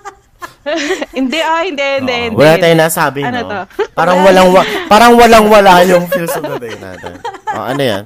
[1.16, 2.36] hindi, ah, hindi, hindi, Oo, hindi.
[2.36, 3.48] wala tayong nasabi, Ano no?
[3.48, 3.60] to?
[3.92, 7.16] Parang walang wa- parang walang wala yung feels of the day natin.
[7.50, 8.04] Oh, ano yan?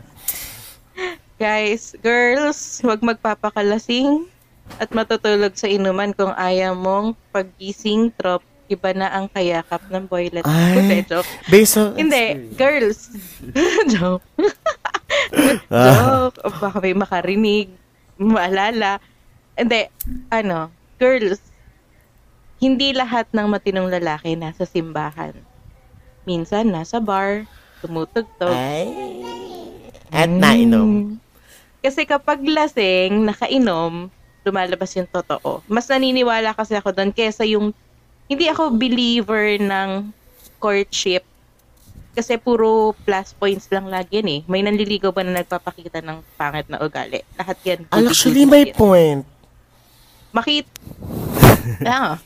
[1.35, 4.31] Guys, girls, huwag magpapakalasing
[4.79, 10.47] at matutulog sa inuman kung ayaw mong paggising trop, iba na ang kayakap ng boylet.
[10.47, 10.79] Ay.
[10.79, 11.29] Hindi, joke.
[11.51, 13.13] Based on Hindi, girls.
[13.93, 14.25] joke.
[15.69, 16.31] Ah.
[16.31, 16.39] joke.
[16.41, 17.69] O Baka may makarinig,
[18.17, 19.03] maalala.
[19.53, 19.91] Hindi,
[20.31, 21.43] ano, girls,
[22.65, 25.37] hindi lahat ng matinong lalaki nasa simbahan.
[26.25, 27.45] Minsan, nasa bar,
[27.85, 28.57] tumutugtog.
[28.57, 28.89] Ay.
[30.09, 30.89] At nainom.
[30.89, 31.05] Mm.
[31.85, 34.09] Kasi kapag lasing, nakainom,
[34.49, 35.61] lumalabas yung totoo.
[35.69, 37.77] Mas naniniwala kasi ako doon kesa yung,
[38.25, 40.09] hindi ako believer ng
[40.57, 41.29] courtship.
[42.17, 44.41] Kasi puro plus points lang lagi yan eh.
[44.49, 47.21] May nanliligaw ba na nagpapakita ng pangit na ugali?
[47.37, 47.85] Lahat yan.
[47.93, 49.29] Actually, may point.
[50.33, 50.65] Makit...
[51.85, 52.17] ah.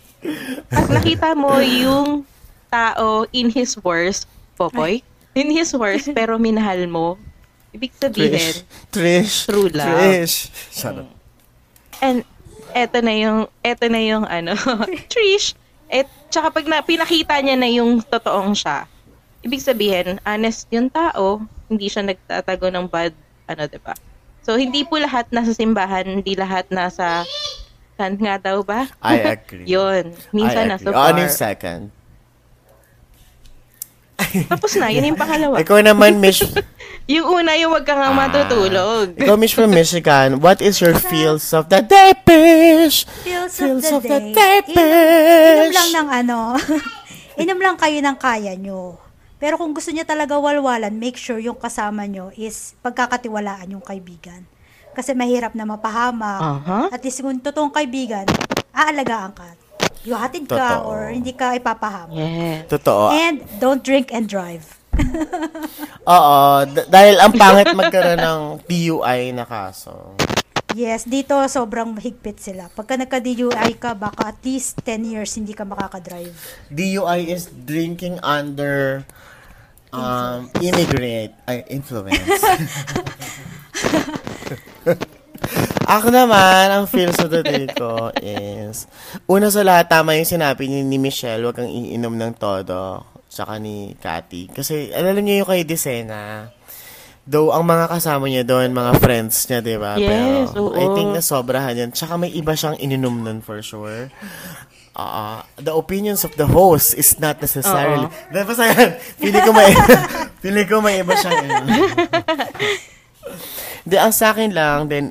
[0.69, 2.27] Pag nakita mo yung
[2.69, 4.27] tao in his worst,
[4.59, 5.01] Popoy,
[5.39, 7.15] in his worst, pero minahal mo.
[7.71, 8.65] Ibig sabihin, Trish.
[8.91, 9.35] Trish.
[9.47, 10.01] True love.
[10.01, 10.49] Trish.
[10.73, 11.19] Shut up.
[12.03, 12.23] and
[12.75, 14.55] eto na yung, eto na yung ano,
[15.13, 15.55] Trish,
[15.91, 18.87] et, tsaka pag na, pinakita niya na yung totoong siya,
[19.43, 23.15] ibig sabihin, honest yung tao, hindi siya nagtatago ng bad,
[23.49, 23.95] ano, ba?
[24.45, 27.25] So, hindi po lahat nasa simbahan, hindi lahat nasa,
[27.99, 28.87] saan nga daw ba?
[29.03, 29.67] I agree.
[29.75, 30.15] Yun.
[30.31, 30.95] Minsan I agree.
[30.95, 31.11] bar.
[31.11, 31.83] Ano yung second?
[34.51, 35.59] Tapos na, yun yung pangalawa.
[35.63, 36.43] Ikaw naman, Miss...
[37.09, 39.15] Yung una, yung wag ka nga matutulog.
[39.17, 43.07] Ikaw, Miss from Michigan, what is your feels of the day, Pish?
[43.25, 44.61] Feels, Feels of of the the day.
[44.67, 46.39] day, Inom, inom lang ng ano.
[47.39, 48.99] inom lang kayo ng kaya nyo.
[49.39, 54.45] Pero kung gusto niya talaga walwalan, make sure yung kasama nyo is pagkakatiwalaan yung kaibigan.
[54.99, 56.43] Kasi mahirap na mapahamak.
[56.43, 56.81] Aha.
[56.91, 58.27] At least kung totoong kaibigan,
[58.75, 59.47] aalagaan ka.
[60.03, 60.91] Ihatid ka Totoo.
[60.91, 62.19] or hindi ka ipapahamak.
[62.19, 62.67] Yeah.
[62.67, 63.15] Totoo.
[63.15, 64.67] And don't drink and drive.
[66.19, 66.67] Oo.
[66.67, 70.19] d- dahil ang pangit magkaroon ng DUI na kaso.
[70.75, 72.67] Yes, dito sobrang higpit sila.
[72.75, 76.35] Pagka nagka-DUI ka, baka at least 10 years hindi ka makakadrive.
[76.75, 79.07] DUI is drinking under
[79.95, 82.19] um, immigrant ay, influence.
[85.89, 88.85] Ako naman, ang feels of the day ko is,
[89.25, 93.57] una sa lahat, tama yung sinabi ni, ni Michelle, wag kang iinom ng todo, tsaka
[93.57, 94.53] ni Cathy.
[94.53, 96.53] Kasi, alam niyo yung kay Desena,
[97.25, 99.97] though ang mga kasama niya doon, mga friends niya, di ba?
[99.97, 100.77] Yes, Pero, oo.
[100.77, 101.91] I think nasobrahan yan.
[101.93, 104.13] Tsaka may iba siyang ininom nun for sure.
[104.99, 108.11] Ah, the opinions of the host is not necessarily.
[108.35, 109.71] Dapat sa yan, feeling ko may,
[110.43, 111.39] feeling ko may iba siyang
[113.83, 115.07] Hindi, ang sa akin lang, then,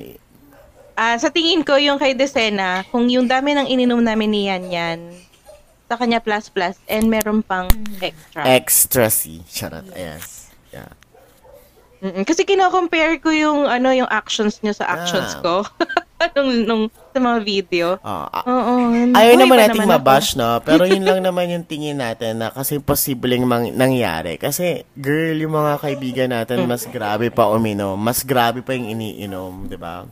[0.94, 4.66] Ah, sa tingin ko, yung kay Desena, kung yung dami ng ininom namin ni Yan
[4.66, 4.98] Yan,
[5.86, 8.42] sa kanya plus plus, and meron pang extra.
[8.44, 9.40] extra C.
[9.46, 9.86] Charot.
[9.94, 10.18] Ayan.
[10.68, 10.90] Yeah.
[12.00, 12.22] Mm-mm.
[12.22, 15.40] Kasi kino-compare ko yung ano yung actions niyo sa actions Ah.
[15.40, 15.54] ko
[16.36, 16.82] nung, nung
[17.14, 17.86] sa mga video.
[18.02, 18.74] Oh, ah, Oo.
[19.14, 19.94] Ayaw buhay naman pa nating ako.
[19.94, 20.58] mabash, no?
[20.66, 24.34] Pero yun lang naman yung tingin natin na kasi posibleng mang- nangyari.
[24.34, 27.94] Kasi, girl, yung mga kaibigan natin, mas grabe pa uminom.
[27.94, 30.06] Mas grabe pa yung iniinom, di ba?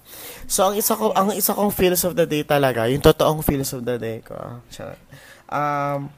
[0.47, 3.75] So, ang isa ko, ang isa kong feels of the day talaga, yung totoong feels
[3.75, 4.63] of the day ko.
[5.51, 6.11] Um,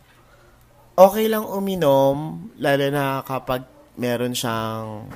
[0.96, 3.64] okay lang uminom, lalo na kapag
[3.96, 5.08] meron siyang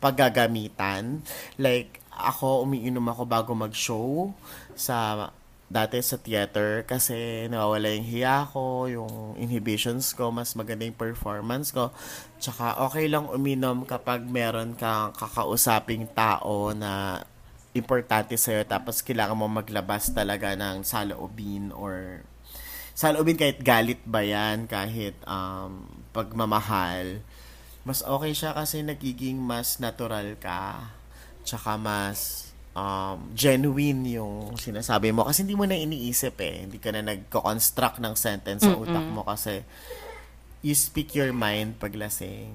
[0.00, 1.20] paggagamitan.
[1.60, 4.34] Like, ako, umiinom ako bago mag-show
[4.74, 5.28] sa
[5.70, 11.70] dati sa theater kasi nawawala yung hiya ko, yung inhibitions ko, mas maganda yung performance
[11.70, 11.94] ko.
[12.42, 17.22] Tsaka okay lang uminom kapag meron kang kakausaping tao na
[17.70, 22.26] importante sa'yo tapos kailangan mo maglabas talaga ng saloobin or
[22.98, 27.22] saloobin kahit galit ba yan, kahit um, pagmamahal.
[27.86, 30.98] Mas okay siya kasi nagiging mas natural ka.
[31.42, 35.26] Tsaka mas um, genuine yung sinasabi mo.
[35.26, 36.66] Kasi hindi mo na iniisip eh.
[36.66, 39.64] Hindi ka na nagko-construct ng sentence sa utak mo kasi
[40.60, 42.52] you speak your mind pag lasing.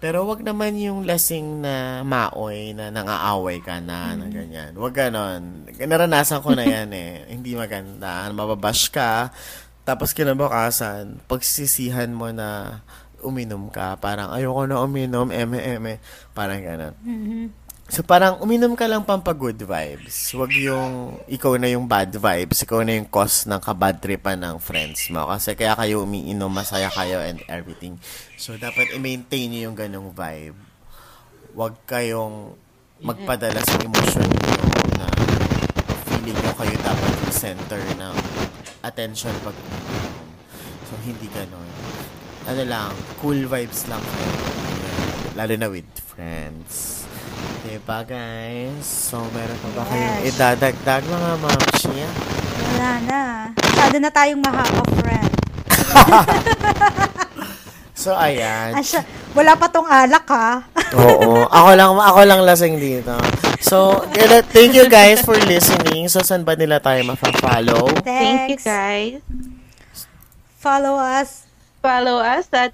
[0.00, 4.72] Pero wag naman yung lasing na maoy na nangaaway ka na, na ganyan.
[4.76, 5.68] Wag ganon.
[5.76, 7.28] Naranasan ko na yan eh.
[7.28, 8.28] Hindi maganda.
[8.32, 9.28] Mababash ka.
[9.84, 12.80] Tapos kinabukasan, pagsisihan mo na
[13.20, 16.00] uminom ka, parang ayoko na uminom, eme, eme.
[16.32, 16.94] Parang ganon.
[17.90, 20.30] So parang uminom ka lang pampa good vibes.
[20.30, 24.62] Huwag yung ikaw na yung bad vibes, ikaw na yung cause ng kabad tripan ng
[24.62, 25.26] friends mo.
[25.26, 27.98] Kasi kaya kayo umiinom, masaya kayo and everything.
[28.38, 30.54] So dapat i-maintain niyo yung ganong vibe.
[31.50, 32.54] Huwag kayong
[33.02, 34.62] magpadala sa emosyon niyo
[34.94, 35.06] na
[36.06, 38.16] feeling nyo kayo dapat yung center ng
[38.86, 40.30] attention pag umiinom.
[40.86, 41.68] So hindi ganon.
[42.46, 44.34] Ano lang, cool vibes lang kayo.
[45.34, 47.02] Lalo na with friends.
[47.70, 48.82] Diba guys?
[48.82, 50.34] So, meron pa ba kayong Yes.
[50.34, 51.98] idadagdag mga mamshi?
[52.66, 53.22] Wala na.
[53.54, 55.32] Masyado na tayong mahaka friend.
[58.00, 58.72] So, ayan.
[58.72, 59.04] Asya,
[59.36, 60.64] wala pa tong alak ha.
[60.96, 61.44] Oo.
[61.44, 63.12] Ako lang, ako lang lasing dito.
[63.60, 66.08] So, gana- thank you guys for listening.
[66.08, 67.92] So, saan ba nila tayo mafa-follow?
[68.00, 69.20] Thank you guys.
[70.56, 71.44] Follow us.
[71.84, 72.72] Follow us at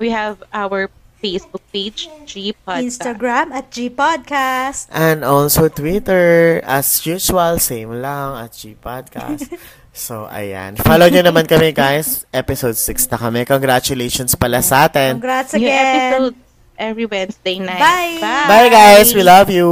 [0.00, 0.88] we have our
[1.22, 2.82] Facebook page, G Podcast.
[2.98, 4.90] Instagram at G Podcast.
[4.90, 6.58] And also Twitter.
[6.66, 9.46] As usual, same lang at G Podcast.
[9.92, 10.80] So, ayan.
[10.80, 12.24] Follow nyo naman kami, guys.
[12.32, 13.44] Episode 6 na kami.
[13.44, 15.20] Congratulations pala sa atin.
[15.20, 15.84] Congrats New again.
[16.16, 16.36] episode
[16.80, 17.76] every Wednesday night.
[17.76, 18.16] Bye.
[18.16, 18.48] Bye.
[18.48, 19.12] Bye, guys.
[19.12, 19.68] We love you.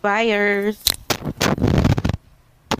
[0.00, 0.80] Buyers.